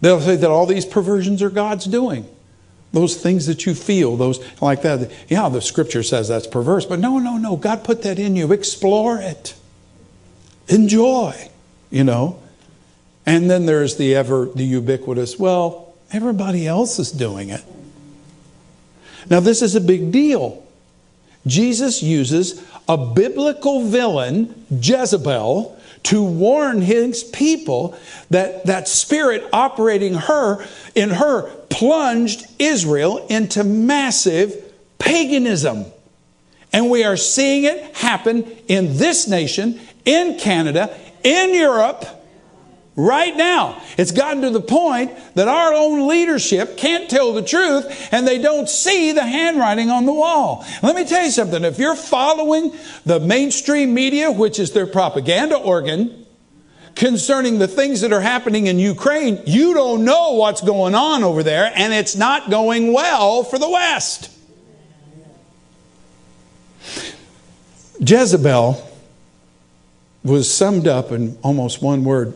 [0.01, 2.27] They'll say that all these perversions are God's doing.
[2.91, 5.11] Those things that you feel, those like that.
[5.27, 7.55] Yeah, the scripture says that's perverse, but no, no, no.
[7.55, 8.51] God put that in you.
[8.51, 9.55] Explore it.
[10.67, 11.49] Enjoy,
[11.91, 12.39] you know.
[13.25, 17.63] And then there's the ever, the ubiquitous, well, Everybody else is doing it.
[19.29, 20.65] Now, this is a big deal.
[21.45, 27.97] Jesus uses a biblical villain, Jezebel, to warn his people
[28.29, 30.65] that that spirit operating her
[30.95, 34.55] in her plunged Israel into massive
[34.97, 35.85] paganism.
[36.71, 42.05] And we are seeing it happen in this nation, in Canada, in Europe,
[42.99, 48.09] Right now, it's gotten to the point that our own leadership can't tell the truth
[48.11, 50.65] and they don't see the handwriting on the wall.
[50.83, 51.63] Let me tell you something.
[51.63, 52.73] If you're following
[53.05, 56.25] the mainstream media, which is their propaganda organ,
[56.95, 61.41] concerning the things that are happening in Ukraine, you don't know what's going on over
[61.41, 64.29] there, and it's not going well for the West.
[68.01, 68.88] Jezebel
[70.23, 72.33] was summed up in almost one word.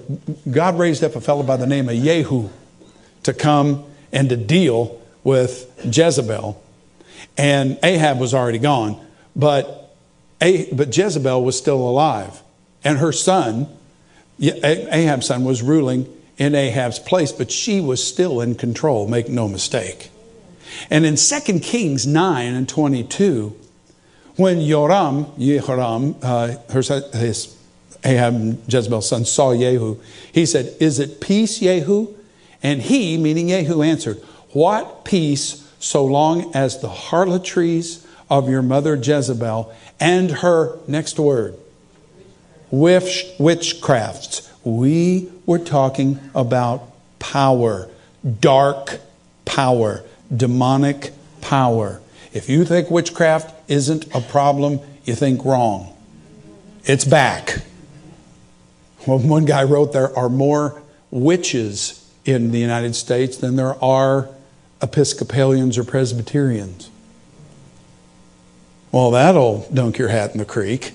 [0.49, 2.49] God raised up a fellow by the name of Jehu
[3.23, 6.61] to come and to deal with Jezebel.
[7.37, 9.03] And Ahab was already gone,
[9.35, 9.95] but,
[10.39, 12.41] but Jezebel was still alive.
[12.83, 13.67] And her son,
[14.39, 16.07] Ahab's son, was ruling
[16.37, 20.09] in Ahab's place, but she was still in control, make no mistake.
[20.89, 23.55] And in 2 Kings 9 and 22,
[24.35, 27.55] when Yoram, Yehoram, uh, her, his
[28.05, 29.99] Ahab, and Jezebel's son, saw Jehu,
[30.31, 32.13] he said, Is it peace, Jehu?
[32.61, 34.17] And he, meaning Jehu, answered,
[34.51, 41.57] What peace so long as the harlotries of your mother Jezebel and her, next word,
[42.71, 44.49] witch, witchcrafts.
[44.63, 46.89] We were talking about
[47.19, 47.89] power,
[48.39, 48.99] dark
[49.45, 50.03] power,
[50.35, 52.01] demonic power.
[52.31, 55.95] If you think witchcraft isn't a problem, you think wrong.
[56.85, 57.61] It's back.
[59.05, 60.81] Well, one guy wrote there are more
[61.11, 64.29] witches in the United States than there are
[64.81, 66.89] Episcopalians or Presbyterians.
[68.91, 70.93] Well, that'll dunk your hat in the creek.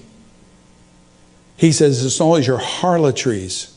[1.57, 3.77] He says, as long as your harlotries,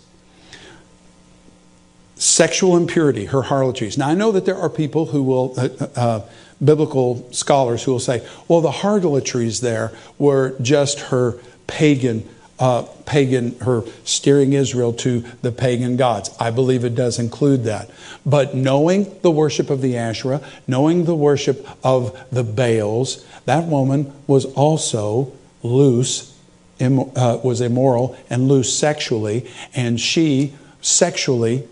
[2.16, 3.98] sexual impurity, her harlotries.
[3.98, 6.22] Now, I know that there are people who will, uh, uh,
[6.64, 12.30] biblical scholars who will say, well, the harlotries there were just her pagan
[12.62, 16.30] uh, pagan, her steering Israel to the pagan gods.
[16.40, 17.90] I believe it does include that.
[18.24, 24.14] But knowing the worship of the Asherah, knowing the worship of the Baals, that woman
[24.28, 25.34] was also
[25.64, 26.38] loose,
[26.78, 31.68] Im, uh, was immoral and loose sexually, and she sexually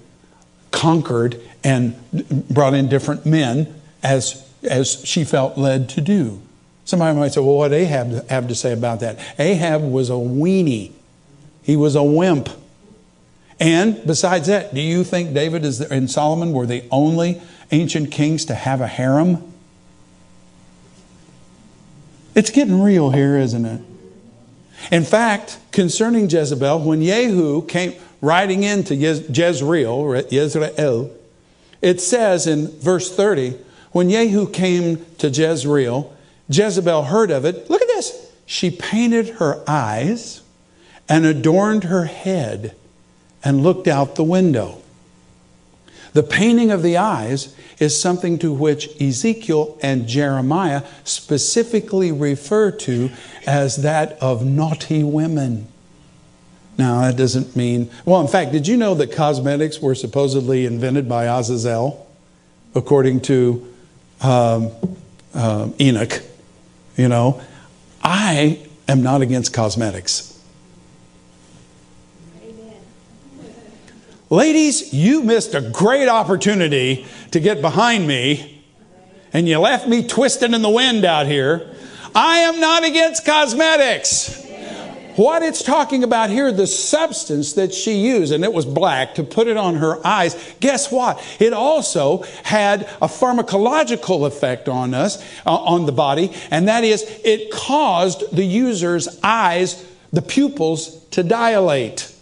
[0.71, 1.95] conquered and
[2.49, 6.41] brought in different men as, as she felt led to do.
[6.89, 9.19] Somebody might say, well, what Ahab have to say about that?
[9.37, 10.91] Ahab was a weenie.
[11.61, 12.49] He was a wimp.
[13.59, 18.55] And besides that, do you think David and Solomon were the only ancient kings to
[18.55, 19.53] have a harem?
[22.33, 23.81] It's getting real here, isn't it?
[24.91, 31.11] In fact, concerning Jezebel, when Jehu came riding into Jezreel, Jezreel,
[31.83, 33.59] it says in verse 30,
[33.91, 36.15] when Jehu came to Jezreel,
[36.49, 37.69] Jezebel heard of it.
[37.69, 38.31] Look at this.
[38.45, 40.41] She painted her eyes
[41.07, 42.75] and adorned her head
[43.43, 44.81] and looked out the window.
[46.13, 53.11] The painting of the eyes is something to which Ezekiel and Jeremiah specifically refer to
[53.45, 55.67] as that of naughty women.
[56.77, 61.07] Now, that doesn't mean, well, in fact, did you know that cosmetics were supposedly invented
[61.07, 62.07] by Azazel,
[62.73, 63.73] according to
[64.21, 64.71] um,
[65.33, 66.21] um, Enoch?
[66.99, 67.39] You know,
[68.03, 70.37] I am not against cosmetics.
[74.29, 78.61] Ladies, you missed a great opportunity to get behind me,
[79.31, 81.73] and you left me twisting in the wind out here.
[82.13, 84.45] I am not against cosmetics.
[85.19, 89.23] What it's talking about here, the substance that she used, and it was black, to
[89.25, 91.21] put it on her eyes, guess what?
[91.41, 97.03] It also had a pharmacological effect on us, uh, on the body, and that is
[97.25, 102.15] it caused the user's eyes, the pupils, to dilate.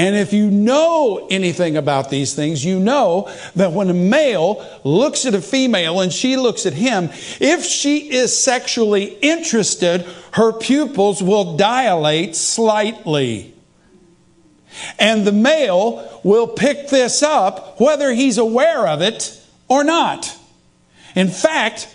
[0.00, 5.26] And if you know anything about these things, you know that when a male looks
[5.26, 11.22] at a female and she looks at him, if she is sexually interested, her pupils
[11.22, 13.52] will dilate slightly.
[14.98, 19.38] And the male will pick this up whether he's aware of it
[19.68, 20.34] or not.
[21.14, 21.94] In fact,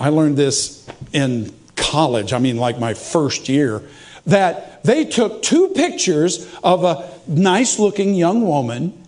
[0.00, 3.82] I learned this in college, I mean, like my first year,
[4.24, 8.98] that they took two pictures of a nice looking young woman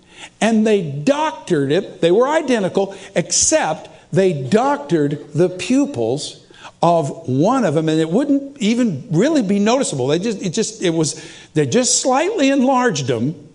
[0.40, 2.00] and they doctored it.
[2.00, 6.46] They were identical, except they doctored the pupils
[6.82, 10.06] of one of them, and it wouldn't even really be noticeable.
[10.08, 11.22] They just, it just, it was,
[11.54, 13.48] they just slightly enlarged them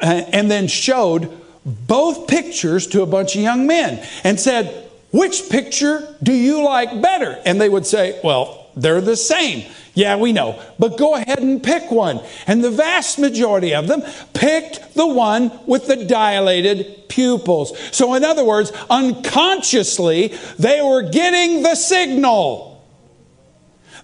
[0.00, 1.30] and then showed
[1.64, 7.00] both pictures to a bunch of young men and said, Which picture do you like
[7.00, 7.40] better?
[7.44, 9.70] And they would say, Well, they're the same.
[9.94, 10.60] Yeah, we know.
[10.78, 12.20] But go ahead and pick one.
[12.46, 17.78] And the vast majority of them picked the one with the dilated pupils.
[17.94, 20.28] So, in other words, unconsciously,
[20.58, 22.72] they were getting the signal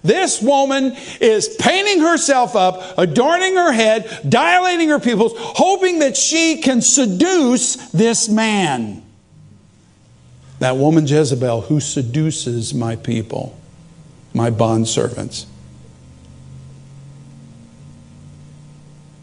[0.03, 6.61] This woman is painting herself up, adorning her head, dilating her pupils, hoping that she
[6.61, 9.03] can seduce this man.
[10.59, 13.57] That woman Jezebel who seduces my people,
[14.33, 15.45] my bondservants.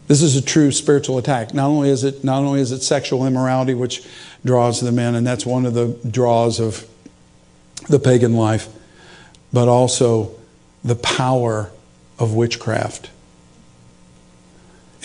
[0.07, 1.53] This is a true spiritual attack.
[1.53, 4.07] Not only is it not only is it sexual immorality which
[4.43, 6.87] draws them in, and that's one of the draws of
[7.89, 8.69] the pagan life,
[9.51, 10.31] but also
[10.83, 11.71] the power
[12.19, 13.09] of witchcraft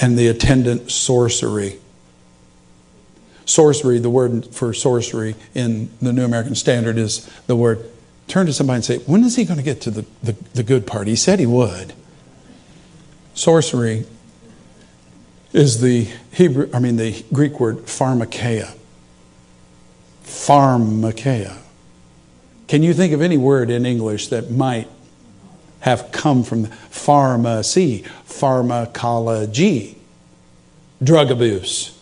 [0.01, 1.79] and the attendant sorcery.
[3.45, 7.91] Sorcery, the word for sorcery in the New American Standard is the word.
[8.29, 10.63] Turn to somebody and say, When is he going to get to the, the, the
[10.63, 11.09] good part?
[11.09, 11.93] He said he would.
[13.35, 14.07] Sorcery
[15.53, 18.75] is the Hebrew, I mean, the Greek word pharmakeia.
[20.25, 21.59] Pharmakeia.
[22.69, 24.89] Can you think of any word in English that might
[25.81, 29.99] have come from pharmacy, pharmacology,
[31.03, 31.99] drug abuse?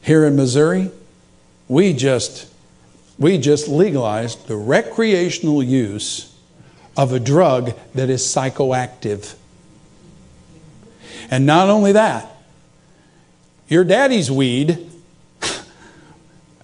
[0.00, 0.90] Here in Missouri,
[1.68, 2.48] we just
[3.18, 6.34] we just legalized the recreational use
[6.96, 9.34] of a drug that is psychoactive.
[11.30, 12.35] And not only that,
[13.68, 14.90] your daddy's weed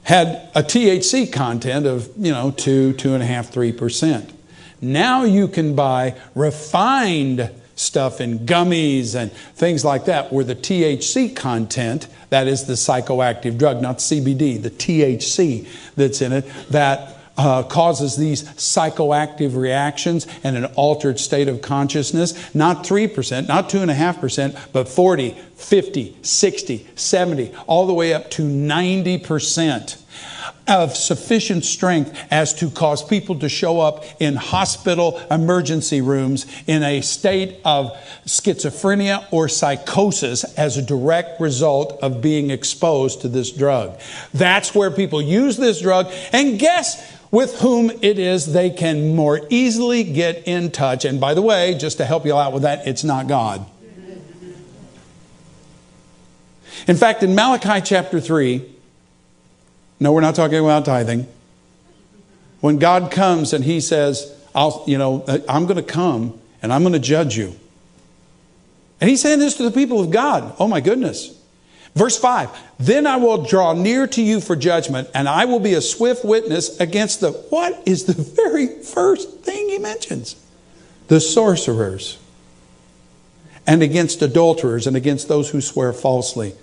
[0.04, 4.32] had a THC content of, you know, two, two and a half, three percent.
[4.80, 11.34] Now you can buy refined stuff in gummies and things like that where the THC
[11.34, 17.62] content, that is the psychoactive drug, not CBD, the THC that's in it, that uh,
[17.62, 22.54] causes these psychoactive reactions and an altered state of consciousness.
[22.54, 30.01] Not 3%, not 2.5%, but 40, 50, 60, 70, all the way up to 90%
[30.68, 36.82] of sufficient strength as to cause people to show up in hospital emergency rooms in
[36.82, 37.90] a state of
[38.26, 43.98] schizophrenia or psychosis as a direct result of being exposed to this drug.
[44.32, 49.40] That's where people use this drug, and guess with whom it is they can more
[49.48, 51.04] easily get in touch.
[51.04, 53.66] And by the way, just to help you out with that, it's not God.
[56.86, 58.71] In fact, in Malachi chapter 3,
[60.02, 61.28] no, we're not talking about tithing.
[62.60, 66.72] When God comes and He says, I'll, you know, uh, I'm going to come and
[66.72, 67.54] I'm going to judge you.
[69.00, 70.56] And He's saying this to the people of God.
[70.58, 71.38] Oh my goodness.
[71.94, 75.74] Verse 5 Then I will draw near to you for judgment, and I will be
[75.74, 77.30] a swift witness against the.
[77.30, 80.34] What is the very first thing he mentions?
[81.06, 82.18] The sorcerers,
[83.68, 86.54] and against adulterers, and against those who swear falsely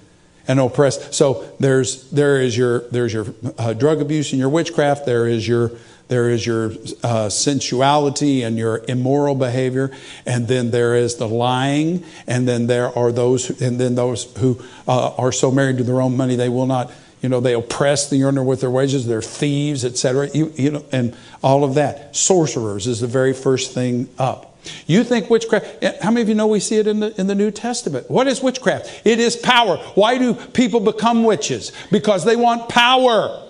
[0.49, 1.15] and oppress.
[1.15, 3.27] So there's, there is your, there's your
[3.57, 5.71] uh, drug abuse and your witchcraft, there is your
[6.09, 6.71] there is your
[7.03, 9.91] uh, sensuality and your immoral behavior,
[10.25, 14.23] and then there is the lying, and then there are those, who, and then those
[14.39, 16.91] who uh, are so married to their own money they will not,
[17.21, 19.05] you know, they oppress the earner with their wages.
[19.05, 20.29] They're thieves, etc.
[20.33, 22.15] You, you know, and all of that.
[22.15, 24.57] Sorcerers is the very first thing up.
[24.87, 27.27] You think witchcraft, eh, how many of you know we see it in the, in
[27.27, 28.09] the New Testament?
[28.09, 29.01] What is witchcraft?
[29.05, 29.77] It is power.
[29.95, 31.71] Why do people become witches?
[31.91, 33.47] Because they want power.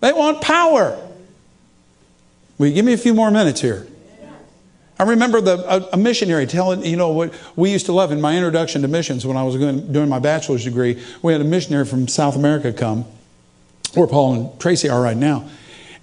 [0.00, 0.98] They want power.
[2.58, 3.86] Will you give me a few more minutes here?
[4.98, 8.20] I remember the, a, a, missionary telling, you know, what we used to love in
[8.20, 11.02] my introduction to missions when I was going, doing my bachelor's degree.
[11.22, 13.04] We had a missionary from South America come,
[13.94, 15.48] where Paul and Tracy are right now.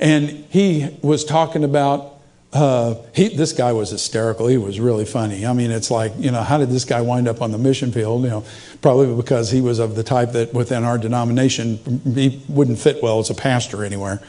[0.02, 2.19] And he was talking about,
[2.52, 4.48] uh, he, this guy was hysterical.
[4.48, 5.46] He was really funny.
[5.46, 7.92] I mean, it's like, you know, how did this guy wind up on the mission
[7.92, 8.24] field?
[8.24, 8.46] You know,
[8.82, 13.20] probably because he was of the type that within our denomination, he wouldn't fit well
[13.20, 14.22] as a pastor anywhere.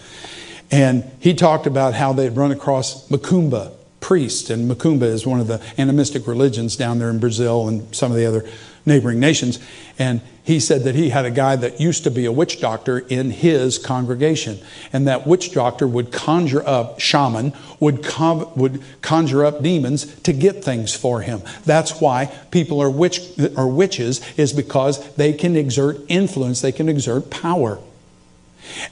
[0.71, 5.47] And he talked about how they'd run across Macumba priests, and Macumba is one of
[5.47, 8.49] the animistic religions down there in Brazil and some of the other
[8.87, 9.59] neighboring nations.
[9.99, 12.99] And he said that he had a guy that used to be a witch doctor
[12.99, 14.59] in his congregation.
[14.93, 18.07] And that witch doctor would conjure up, shaman, would,
[18.57, 21.43] would conjure up demons to get things for him.
[21.65, 26.89] That's why people are, witch- are witches, is because they can exert influence, they can
[26.89, 27.79] exert power.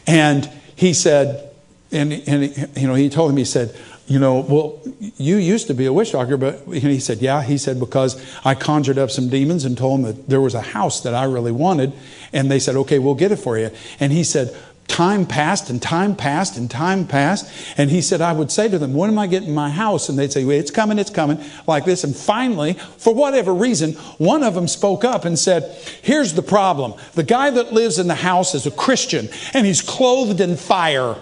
[0.07, 1.51] And he said,
[1.91, 3.75] and, and you know, he told him, he said,
[4.09, 4.81] you know, well,
[5.19, 7.43] you used to be a witch doctor, but he said, yeah.
[7.43, 10.63] He said, because I conjured up some demons and told them that there was a
[10.63, 11.93] house that I really wanted.
[12.33, 13.71] And they said, okay, we'll get it for you.
[14.01, 14.57] And he said,
[14.87, 17.79] time passed and time passed and time passed.
[17.79, 20.09] And he said, I would say to them, when am I getting my house?
[20.09, 22.03] And they'd say, well, it's coming, it's coming, like this.
[22.03, 25.65] And finally, for whatever reason, one of them spoke up and said,
[26.03, 26.95] here's the problem.
[27.13, 31.17] The guy that lives in the house is a Christian and he's clothed in fire.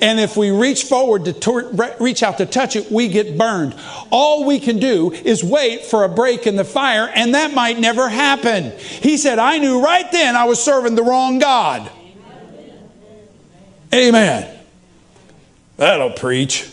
[0.00, 3.74] And if we reach forward to tor- reach out to touch it, we get burned.
[4.10, 7.78] All we can do is wait for a break in the fire, and that might
[7.78, 8.72] never happen.
[8.78, 11.90] He said, I knew right then I was serving the wrong God.
[13.94, 14.58] Amen.
[15.76, 16.68] That'll preach.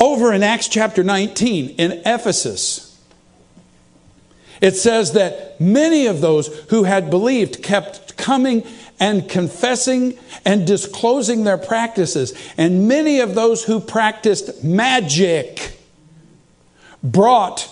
[0.00, 2.91] Over in Acts chapter 19 in Ephesus,
[4.62, 8.64] it says that many of those who had believed kept coming
[9.00, 12.32] and confessing and disclosing their practices.
[12.56, 15.76] And many of those who practiced magic
[17.02, 17.68] brought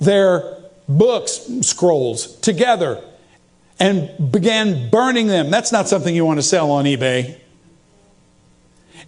[0.00, 0.56] their
[0.88, 3.04] books, scrolls, together
[3.78, 5.50] and began burning them.
[5.50, 7.36] That's not something you want to sell on eBay.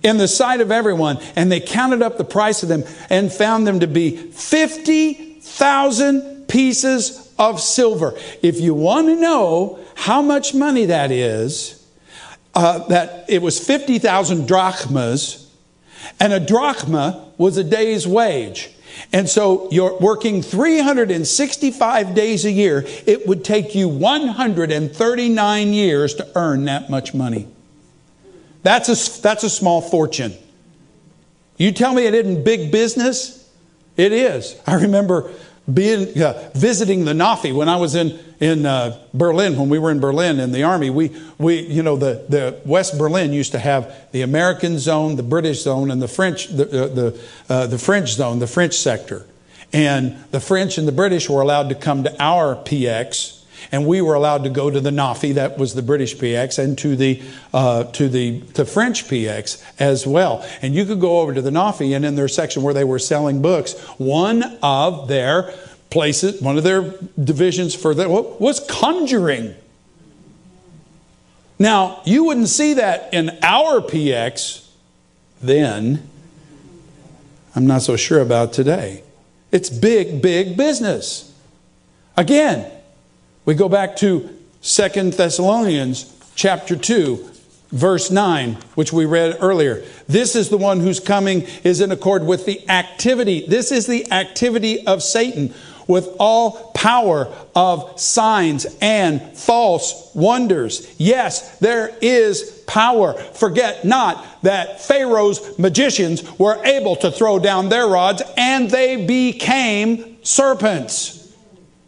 [0.02, 3.66] In the sight of everyone, and they counted up the price of them and found
[3.66, 8.14] them to be 50,000 pieces of silver.
[8.42, 11.84] If you want to know how much money that is,
[12.54, 15.50] uh, that it was 50,000 drachmas,
[16.20, 18.70] and a drachma was a day's wage.
[19.12, 22.84] And so you're working 365 days a year.
[23.06, 27.48] It would take you 139 years to earn that much money.
[28.62, 30.34] That's a, that's a small fortune.
[31.56, 33.48] You tell me it isn't big business?
[33.96, 34.60] It is.
[34.66, 35.30] I remember
[35.72, 39.90] being uh, visiting the NAAFI when I was in in uh, Berlin when we were
[39.90, 40.90] in Berlin in the army.
[40.90, 45.22] We we you know the the West Berlin used to have the American zone, the
[45.22, 49.26] British zone, and the French the the uh, the French zone, the French sector,
[49.72, 53.43] and the French and the British were allowed to come to our PX
[53.74, 56.78] and we were allowed to go to the NAAFI, that was the British PX, and
[56.78, 57.20] to the
[57.52, 60.46] uh, to the to French PX as well.
[60.62, 63.00] And you could go over to the NAAFI, and in their section where they were
[63.00, 65.52] selling books, one of their
[65.90, 69.56] places, one of their divisions for that was conjuring.
[71.58, 74.68] Now you wouldn't see that in our PX
[75.42, 76.08] then.
[77.56, 79.02] I'm not so sure about today.
[79.50, 81.34] It's big, big business.
[82.16, 82.70] Again,
[83.44, 84.28] we go back to
[84.62, 87.30] Second Thessalonians chapter 2,
[87.72, 89.84] verse 9, which we read earlier.
[90.08, 93.46] This is the one whose coming is in accord with the activity.
[93.46, 95.52] This is the activity of Satan
[95.86, 100.94] with all power of signs and false wonders.
[100.98, 103.12] Yes, there is power.
[103.12, 110.16] Forget not that Pharaoh's magicians were able to throw down their rods and they became
[110.24, 111.23] serpents.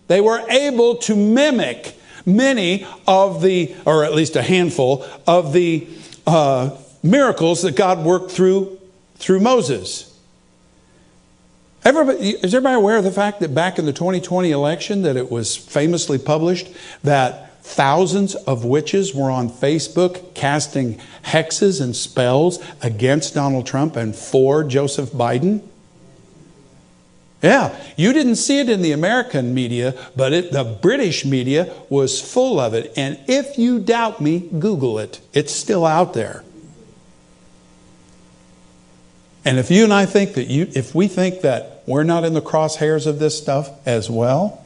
[0.08, 5.86] They were able to mimic many of the, or at least a handful, of the
[6.26, 8.78] uh, miracles that God worked through
[9.16, 10.12] through Moses.
[11.84, 15.30] Everybody, is everybody aware of the fact that back in the 2020 election that it
[15.30, 16.68] was famously published
[17.04, 24.14] that thousands of witches were on Facebook casting hexes and spells against Donald Trump and
[24.14, 25.62] for Joseph Biden?
[27.42, 32.20] Yeah, you didn't see it in the American media, but it, the British media was
[32.20, 32.92] full of it.
[32.96, 35.20] And if you doubt me, Google it.
[35.32, 36.44] It's still out there.
[39.44, 42.34] And if you and I think that you, if we think that we're not in
[42.34, 44.64] the crosshairs of this stuff as well,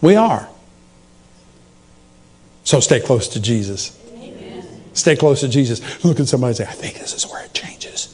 [0.00, 0.48] we are.
[2.62, 3.98] So stay close to Jesus.
[4.14, 4.64] Amen.
[4.92, 6.04] Stay close to Jesus.
[6.04, 8.09] Look at somebody and say, I think this is where it changes.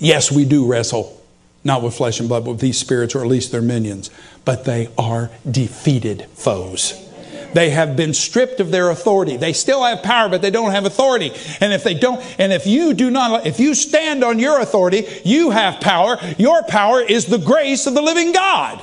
[0.00, 1.22] Yes, we do wrestle,
[1.62, 4.10] not with flesh and blood, but with these spirits, or at least their minions,
[4.44, 7.06] but they are defeated foes.
[7.52, 9.36] They have been stripped of their authority.
[9.36, 11.32] They still have power, but they don't have authority.
[11.60, 15.06] And if they don't, and if you do not, if you stand on your authority,
[15.24, 16.18] you have power.
[16.38, 18.80] Your power is the grace of the living God.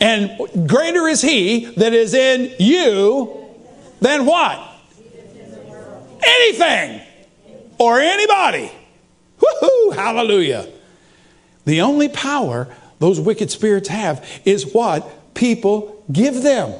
[0.00, 3.44] And greater is He that is in you
[4.00, 4.60] than what?
[6.24, 7.02] Anything
[7.78, 8.70] or anybody.
[9.46, 9.94] Woohoo!
[9.94, 10.68] Hallelujah.
[11.64, 12.68] The only power
[12.98, 16.74] those wicked spirits have is what people give them.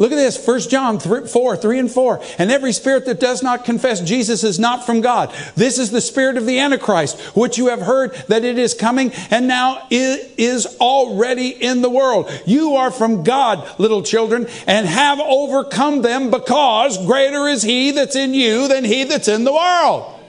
[0.00, 2.22] Look at this, 1 John 3, 4, 3 and 4.
[2.38, 5.30] And every spirit that does not confess Jesus is not from God.
[5.56, 9.12] This is the spirit of the Antichrist, which you have heard that it is coming
[9.30, 12.30] and now it is already in the world.
[12.46, 18.16] You are from God, little children, and have overcome them because greater is he that's
[18.16, 20.19] in you than he that's in the world.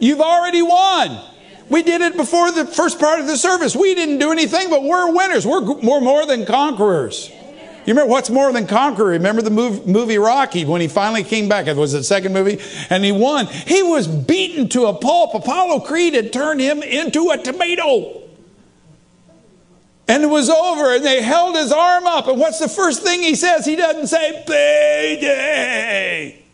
[0.00, 1.20] You've already won.
[1.68, 3.74] We did it before the first part of the service.
[3.74, 5.46] We didn't do anything, but we're winners.
[5.46, 7.28] We're more, than conquerors.
[7.28, 9.10] You remember what's more than conqueror?
[9.10, 11.66] Remember the movie Rocky when he finally came back?
[11.66, 13.46] It was the second movie, and he won.
[13.46, 15.34] He was beaten to a pulp.
[15.34, 18.22] Apollo Creed had turned him into a tomato.
[20.08, 22.28] And it was over, and they held his arm up.
[22.28, 23.66] And what's the first thing he says?
[23.66, 26.45] He doesn't say, Payday.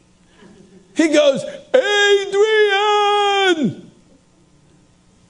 [0.94, 1.90] He goes, Adrian!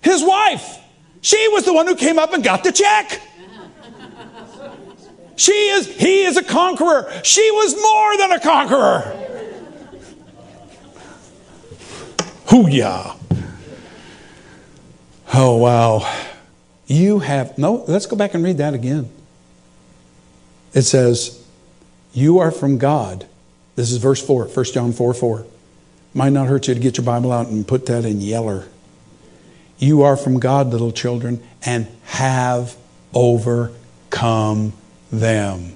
[0.00, 0.78] His wife,
[1.20, 3.20] she was the one who came up and got the check.
[5.36, 7.10] She is, he is a conqueror.
[7.24, 9.18] She was more than a conqueror.
[12.46, 13.16] Hooyah.
[15.34, 16.26] Oh, wow.
[16.86, 19.10] You have, no, let's go back and read that again.
[20.74, 21.42] It says,
[22.12, 23.26] You are from God.
[23.74, 25.46] This is verse 4, 1 John 4 4.
[26.14, 28.68] Might not hurt you to get your Bible out and put that in yeller.
[29.78, 32.76] You are from God, little children, and have
[33.14, 34.72] overcome
[35.10, 35.72] them.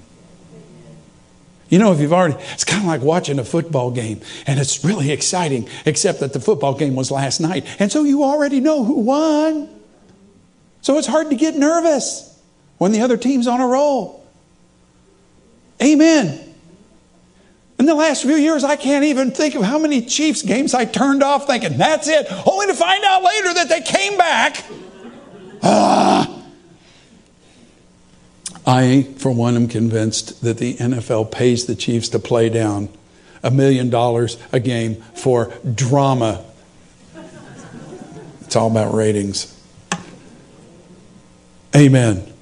[1.69, 4.85] You know, if you've already, it's kind of like watching a football game, and it's
[4.85, 7.65] really exciting, except that the football game was last night.
[7.79, 9.69] And so you already know who won.
[10.81, 12.39] So it's hard to get nervous
[12.77, 14.25] when the other team's on a roll.
[15.81, 16.46] Amen.
[17.79, 20.85] In the last few years, I can't even think of how many Chiefs games I
[20.85, 24.65] turned off thinking, that's it, only to find out later that they came back.
[25.61, 26.33] Ah.
[28.65, 32.89] I, for one, am convinced that the NFL pays the Chiefs to play down
[33.43, 36.43] a million dollars a game for drama.
[38.41, 39.53] It's all about ratings.
[41.75, 42.33] Amen.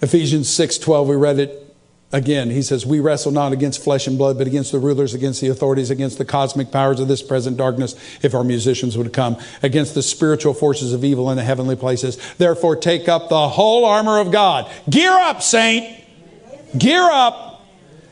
[0.00, 1.67] Ephesians 6:12 we read it
[2.10, 5.42] Again, he says, We wrestle not against flesh and blood, but against the rulers, against
[5.42, 9.36] the authorities, against the cosmic powers of this present darkness, if our musicians would come,
[9.62, 12.16] against the spiritual forces of evil in the heavenly places.
[12.38, 14.70] Therefore, take up the whole armor of God.
[14.88, 16.02] Gear up, saint!
[16.78, 17.47] Gear up!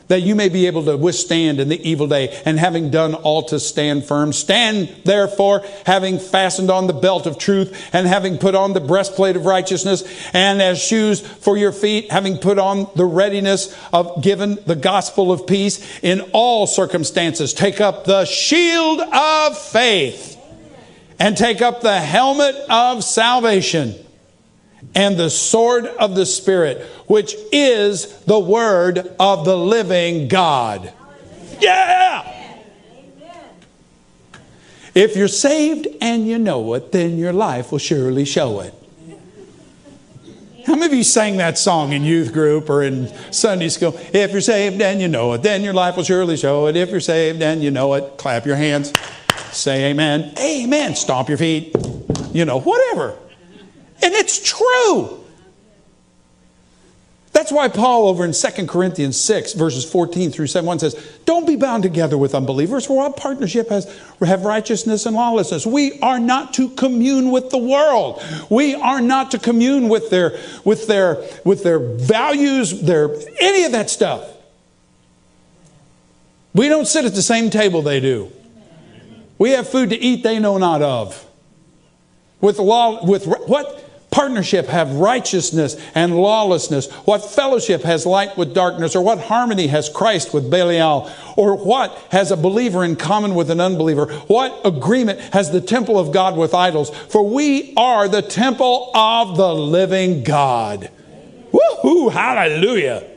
[0.07, 3.43] That you may be able to withstand in the evil day, and having done all
[3.43, 4.33] to stand firm.
[4.33, 9.35] Stand therefore, having fastened on the belt of truth, and having put on the breastplate
[9.35, 10.03] of righteousness,
[10.33, 15.31] and as shoes for your feet, having put on the readiness of given the gospel
[15.31, 17.53] of peace in all circumstances.
[17.53, 20.35] Take up the shield of faith,
[21.19, 23.95] and take up the helmet of salvation
[24.95, 30.91] and the sword of the Spirit, which is the word of the living God.
[31.59, 32.33] Yeah!
[34.93, 38.73] If you're saved and you know it, then your life will surely show it.
[40.65, 43.93] How many of you sang that song in youth group or in Sunday school?
[44.11, 46.75] If you're saved and you know it, then your life will surely show it.
[46.75, 48.91] If you're saved and you know it, clap your hands,
[49.51, 50.33] say amen.
[50.39, 50.95] Amen.
[50.95, 51.73] Stomp your feet.
[52.33, 53.17] You know, whatever.
[54.03, 55.23] And it's true.
[57.37, 60.95] That's why Paul over in 2 Corinthians 6, verses 14 through 7 says,
[61.25, 63.85] Don't be bound together with unbelievers, for our partnership has
[64.19, 65.63] have righteousness and lawlessness.
[65.63, 68.23] We are not to commune with the world.
[68.49, 73.71] We are not to commune with their with their with their values, their any of
[73.73, 74.27] that stuff.
[76.55, 78.31] We don't sit at the same table they do.
[79.37, 81.23] We have food to eat they know not of.
[82.41, 83.86] With law with what?
[84.17, 86.91] Partnership have righteousness and lawlessness?
[87.05, 88.95] What fellowship has light with darkness?
[88.95, 91.07] Or what harmony has Christ with Belial?
[91.35, 94.07] Or what has a believer in common with an unbeliever?
[94.25, 96.89] What agreement has the temple of God with idols?
[96.89, 100.89] For we are the temple of the living God.
[101.51, 102.11] Woohoo!
[102.11, 103.07] Hallelujah!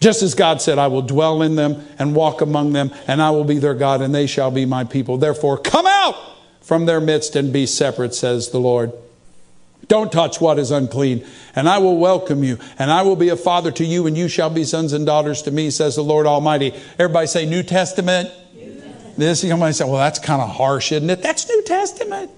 [0.00, 3.30] Just as God said, I will dwell in them and walk among them, and I
[3.30, 5.18] will be their God, and they shall be my people.
[5.18, 6.25] Therefore, come out
[6.66, 8.92] from their midst and be separate, says the Lord.
[9.86, 13.36] Don't touch what is unclean, and I will welcome you, and I will be a
[13.36, 16.26] father to you, and you shall be sons and daughters to me, says the Lord
[16.26, 16.74] Almighty.
[16.98, 18.30] Everybody say New Testament.
[19.16, 21.22] This, you might say, well, that's kind of harsh, isn't it?
[21.22, 22.32] That's New Testament.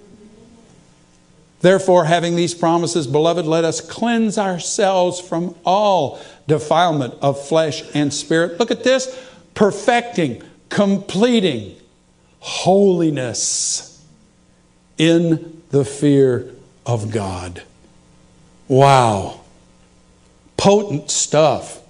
[1.63, 8.13] Therefore, having these promises, beloved, let us cleanse ourselves from all defilement of flesh and
[8.13, 8.61] spirit.
[8.61, 9.09] Look at this
[9.55, 11.77] perfecting, completing
[12.41, 13.89] holiness
[14.99, 17.63] in the fear of God.
[18.67, 19.41] Wow.
[20.57, 21.81] Potent stuff.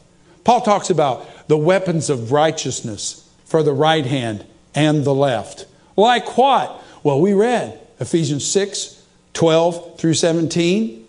[0.45, 4.45] Paul talks about the weapons of righteousness for the right hand
[4.75, 5.67] and the left.
[5.97, 6.83] Like what?
[7.03, 8.95] Well, we read Ephesians 6
[9.33, 11.07] 12 through 17.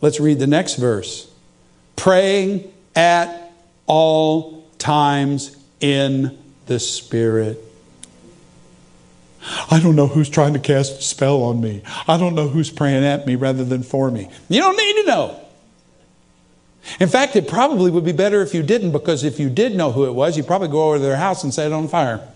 [0.00, 1.30] Let's read the next verse.
[1.96, 3.52] Praying at
[3.86, 7.58] all times in the Spirit
[9.70, 11.82] I don't know who's trying to cast a spell on me.
[12.06, 14.28] I don't know who's praying at me rather than for me.
[14.48, 15.40] You don't need to know.
[17.00, 19.92] In fact, it probably would be better if you didn't, because if you did know
[19.92, 22.26] who it was, you'd probably go over to their house and set it on fire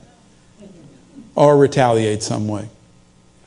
[1.35, 2.69] or retaliate some way.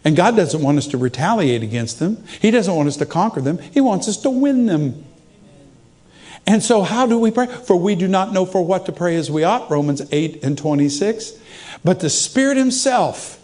[0.03, 3.41] And God doesn't want us to retaliate against them, He doesn't want us to conquer
[3.41, 5.05] them, He wants us to win them.
[6.47, 7.47] And so, how do we pray?
[7.47, 10.57] For we do not know for what to pray as we ought, Romans 8 and
[10.57, 11.34] 26.
[11.84, 13.39] But the Spirit Himself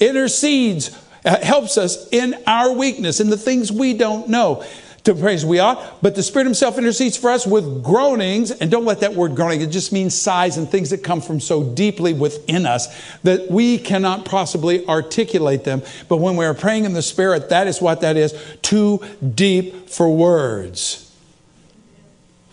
[0.00, 4.64] intercedes, uh, helps us in our weakness, in the things we don't know
[5.06, 6.02] to praise we ought.
[6.02, 8.50] But the Spirit Himself intercedes for us with groanings.
[8.50, 11.40] And don't let that word groaning, it just means sighs and things that come from
[11.40, 12.88] so deeply within us
[13.22, 15.82] that we cannot possibly articulate them.
[16.08, 19.02] But when we're praying in the Spirit, that is what that is too
[19.34, 21.02] deep for words.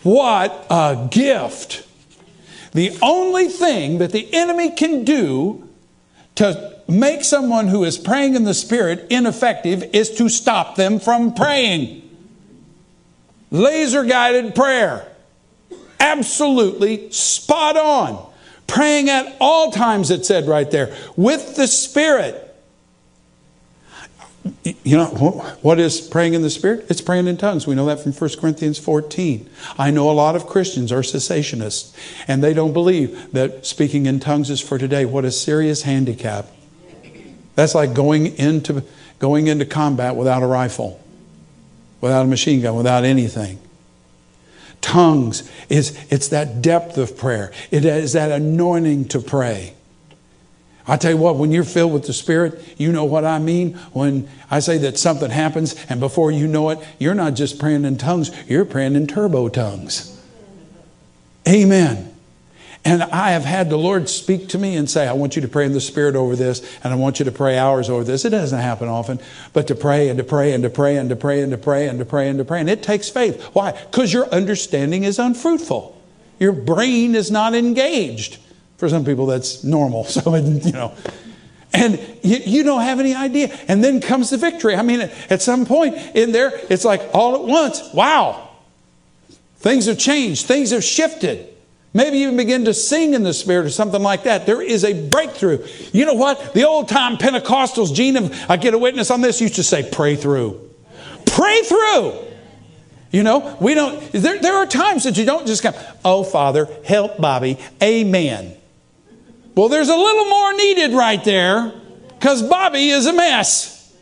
[0.02, 1.86] What a gift!
[2.72, 5.68] The only thing that the enemy can do
[6.34, 11.34] to make someone who is praying in the Spirit ineffective is to stop them from
[11.34, 12.02] praying.
[13.50, 15.06] Laser guided prayer.
[16.00, 18.30] Absolutely spot on.
[18.66, 22.40] Praying at all times, it said right there, with the Spirit.
[24.62, 25.06] You know,
[25.62, 26.86] what is praying in the Spirit?
[26.90, 27.66] It's praying in tongues.
[27.66, 29.48] We know that from 1 Corinthians 14.
[29.78, 31.94] I know a lot of Christians are cessationists,
[32.28, 35.06] and they don't believe that speaking in tongues is for today.
[35.06, 36.48] What a serious handicap.
[37.54, 38.82] That's like going into,
[39.18, 41.00] going into combat without a rifle
[42.04, 43.58] without a machine gun, without anything.
[44.82, 47.50] Tongues is it's that depth of prayer.
[47.70, 49.72] It is that anointing to pray.
[50.86, 53.72] I tell you what, when you're filled with the Spirit, you know what I mean.
[53.94, 57.86] When I say that something happens, and before you know it, you're not just praying
[57.86, 60.20] in tongues, you're praying in turbo tongues.
[61.48, 62.13] Amen.
[62.86, 65.48] And I have had the Lord speak to me and say, I want you to
[65.48, 68.26] pray in the Spirit over this, and I want you to pray hours over this.
[68.26, 69.20] It doesn't happen often,
[69.54, 71.88] but to pray and to pray and to pray and to pray and to pray
[71.88, 72.60] and to pray and to pray.
[72.60, 73.42] And it takes faith.
[73.54, 73.72] Why?
[73.72, 75.98] Because your understanding is unfruitful.
[76.38, 78.38] Your brain is not engaged.
[78.76, 80.04] For some people, that's normal.
[80.14, 80.94] So, you know.
[81.72, 83.56] And you, you don't have any idea.
[83.66, 84.76] And then comes the victory.
[84.76, 88.50] I mean, at some point in there, it's like all at once, wow,
[89.56, 91.53] things have changed, things have shifted.
[91.96, 94.46] Maybe even begin to sing in the Spirit or something like that.
[94.46, 95.64] There is a breakthrough.
[95.92, 96.52] You know what?
[96.52, 100.16] The old time Pentecostals, Gene, I get a witness on this, used to say, pray
[100.16, 100.60] through.
[101.24, 102.18] Pray through.
[103.12, 105.74] You know, we don't, there, there are times that you don't just come,
[106.04, 108.56] oh, Father, help Bobby, amen.
[109.54, 111.72] Well, there's a little more needed right there
[112.08, 113.94] because Bobby is a mess.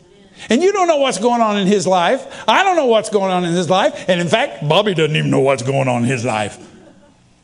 [0.49, 2.43] And you don't know what's going on in his life.
[2.47, 4.09] I don't know what's going on in his life.
[4.09, 6.57] And in fact, Bobby doesn't even know what's going on in his life.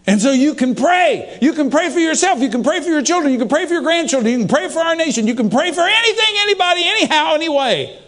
[0.07, 1.37] And so you can pray.
[1.41, 2.39] You can pray for yourself.
[2.39, 3.31] You can pray for your children.
[3.31, 4.31] You can pray for your grandchildren.
[4.31, 5.27] You can pray for our nation.
[5.27, 7.99] You can pray for anything, anybody, anyhow, anyway.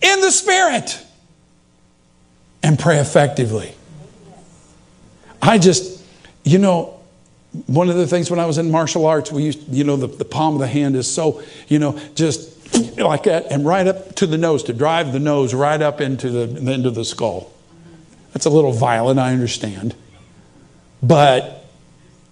[0.00, 1.04] In the Spirit.
[2.62, 3.74] And pray effectively.
[5.42, 6.02] I just,
[6.44, 6.98] you know,
[7.66, 10.06] one of the things when I was in martial arts, we used, you know, the,
[10.06, 12.56] the palm of the hand is so, you know, just
[12.98, 16.30] like that and right up to the nose to drive the nose right up into
[16.30, 17.52] the, into the skull.
[18.32, 19.94] That's a little violent, I understand.
[21.02, 21.66] But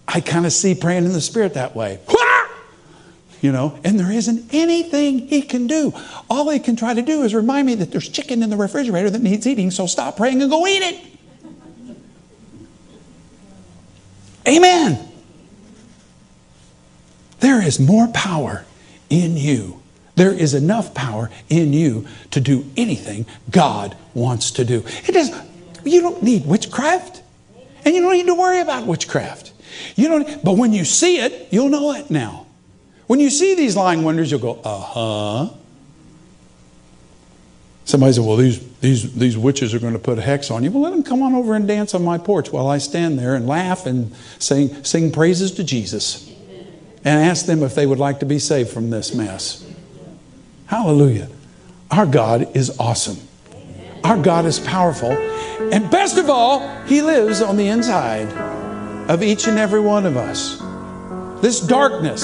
[0.08, 2.00] I kind of see praying in the Spirit that way.
[3.42, 5.92] You know, and there isn't anything he can do.
[6.28, 9.10] All he can try to do is remind me that there's chicken in the refrigerator
[9.10, 11.06] that needs eating, so stop praying and go eat it.
[14.48, 15.06] Amen.
[17.40, 18.64] There is more power
[19.10, 19.82] in you.
[20.14, 24.82] There is enough power in you to do anything God wants to do.
[25.06, 25.30] It is.
[25.84, 27.22] You don't need witchcraft.
[27.86, 29.52] And you don't need to worry about witchcraft.
[29.94, 32.46] You don't, but when you see it, you'll know it now.
[33.06, 35.54] When you see these lying wonders, you'll go, uh huh.
[37.84, 40.72] Somebody said, Well, these, these, these witches are going to put a hex on you.
[40.72, 43.36] Well, let them come on over and dance on my porch while I stand there
[43.36, 46.28] and laugh and sing, sing praises to Jesus
[47.04, 49.64] and ask them if they would like to be saved from this mess.
[50.66, 51.28] Hallelujah.
[51.92, 53.25] Our God is awesome.
[54.06, 55.10] Our God is powerful.
[55.10, 58.32] And best of all, He lives on the inside
[59.10, 60.62] of each and every one of us.
[61.42, 62.22] This darkness,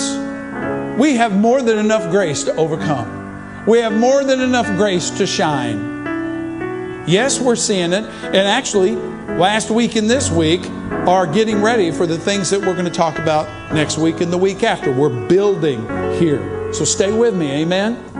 [0.96, 3.66] we have more than enough grace to overcome.
[3.66, 7.04] We have more than enough grace to shine.
[7.08, 8.04] Yes, we're seeing it.
[8.04, 10.64] And actually, last week and this week
[11.08, 14.32] are getting ready for the things that we're going to talk about next week and
[14.32, 14.92] the week after.
[14.92, 15.80] We're building
[16.20, 16.72] here.
[16.72, 17.50] So stay with me.
[17.62, 18.11] Amen.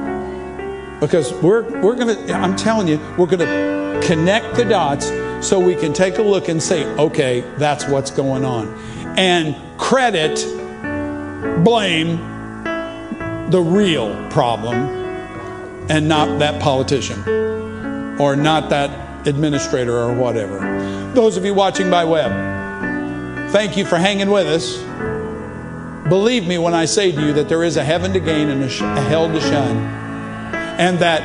[1.03, 5.09] Because we're, we're going to, I'm telling you, we're going to connect the dots
[5.45, 8.69] so we can take a look and say, okay, that's what's going on.
[9.19, 10.37] And credit,
[11.65, 12.19] blame
[13.51, 14.77] the real problem
[15.91, 17.21] and not that politician
[18.21, 20.61] or not that administrator or whatever.
[21.15, 22.31] Those of you watching by web,
[23.51, 24.79] thank you for hanging with us.
[26.09, 28.63] Believe me when I say to you that there is a heaven to gain and
[28.63, 30.02] a, hell to shun
[30.79, 31.23] and that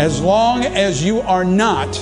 [0.00, 1.98] as long as you are not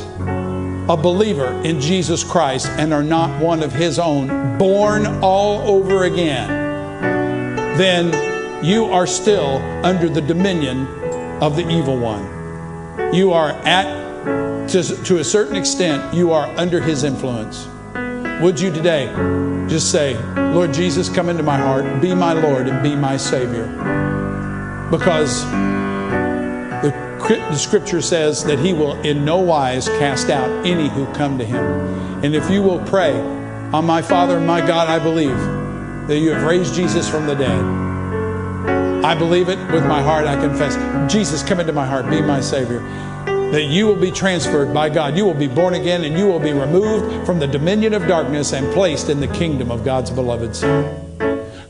[0.88, 6.05] a believer in Jesus Christ and are not one of His own, born all over
[6.05, 6.49] again,
[7.76, 10.86] then you are still under the dominion
[11.42, 13.14] of the evil one.
[13.14, 17.68] You are at, to, to a certain extent, you are under His influence.
[18.42, 19.07] Would you today
[19.68, 20.16] just say,
[20.53, 23.66] Lord Jesus, come into my heart, be my Lord, and be my Savior?
[24.90, 25.44] Because
[27.28, 31.44] the, scripture says that He will in no wise cast out any who come to
[31.44, 31.64] Him.
[32.24, 33.18] And if you will pray,
[33.72, 35.36] on my Father and my God, I believe
[36.08, 39.04] that you have raised Jesus from the dead.
[39.04, 40.76] I believe it with my heart, I confess.
[41.12, 42.80] Jesus, come into my heart, be my Savior
[43.50, 45.16] that you will be transferred by God.
[45.16, 48.52] You will be born again and you will be removed from the dominion of darkness
[48.52, 51.08] and placed in the kingdom of God's beloved Son.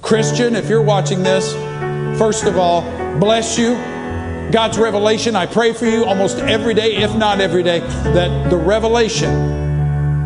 [0.03, 1.53] Christian, if you're watching this,
[2.19, 2.83] first of all,
[3.21, 3.77] bless you.
[4.51, 8.57] God's revelation, I pray for you almost every day, if not every day, that the
[8.57, 9.31] revelation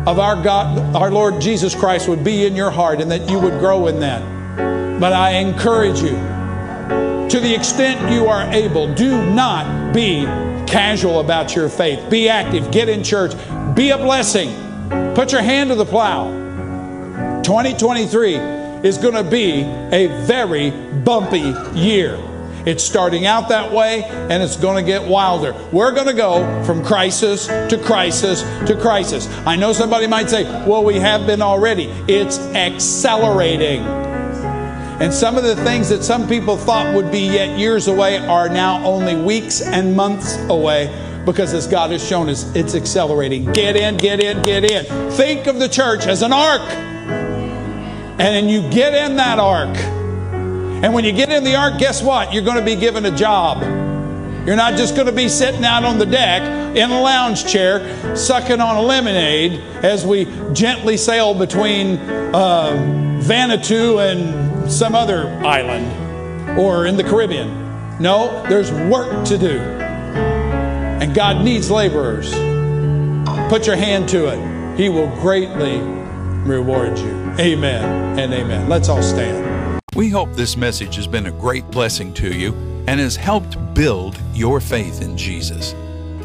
[0.07, 3.39] of our God, our Lord Jesus Christ would be in your heart and that you
[3.39, 4.21] would grow in that.
[4.99, 6.11] But I encourage you,
[7.29, 10.23] to the extent you are able, do not be
[10.67, 12.09] casual about your faith.
[12.09, 12.71] Be active.
[12.71, 13.33] Get in church.
[13.75, 14.53] Be a blessing.
[15.15, 16.29] Put your hand to the plow.
[17.43, 18.35] 2023
[18.83, 22.17] is going to be a very bumpy year.
[22.65, 25.53] It's starting out that way and it's going to get wilder.
[25.71, 29.27] We're going to go from crisis to crisis to crisis.
[29.45, 31.85] I know somebody might say, well, we have been already.
[32.07, 33.81] It's accelerating.
[35.01, 38.47] And some of the things that some people thought would be yet years away are
[38.47, 40.87] now only weeks and months away
[41.25, 43.51] because as God has shown us, it's accelerating.
[43.51, 45.11] Get in, get in, get in.
[45.11, 46.61] Think of the church as an ark.
[46.61, 50.02] And then you get in that ark.
[50.83, 52.33] And when you get in the ark, guess what?
[52.33, 53.61] You're going to be given a job.
[54.45, 56.41] You're not just going to be sitting out on the deck
[56.75, 61.95] in a lounge chair sucking on a lemonade as we gently sail between
[62.35, 62.71] uh,
[63.21, 67.97] Vanuatu and some other island or in the Caribbean.
[68.01, 69.59] No, there's work to do.
[69.59, 72.29] And God needs laborers.
[73.49, 74.77] Put your hand to it.
[74.77, 77.33] He will greatly reward you.
[77.39, 78.67] Amen and amen.
[78.67, 79.42] Let's all stand.
[79.95, 82.53] We hope this message has been a great blessing to you
[82.87, 85.75] and has helped build your faith in Jesus.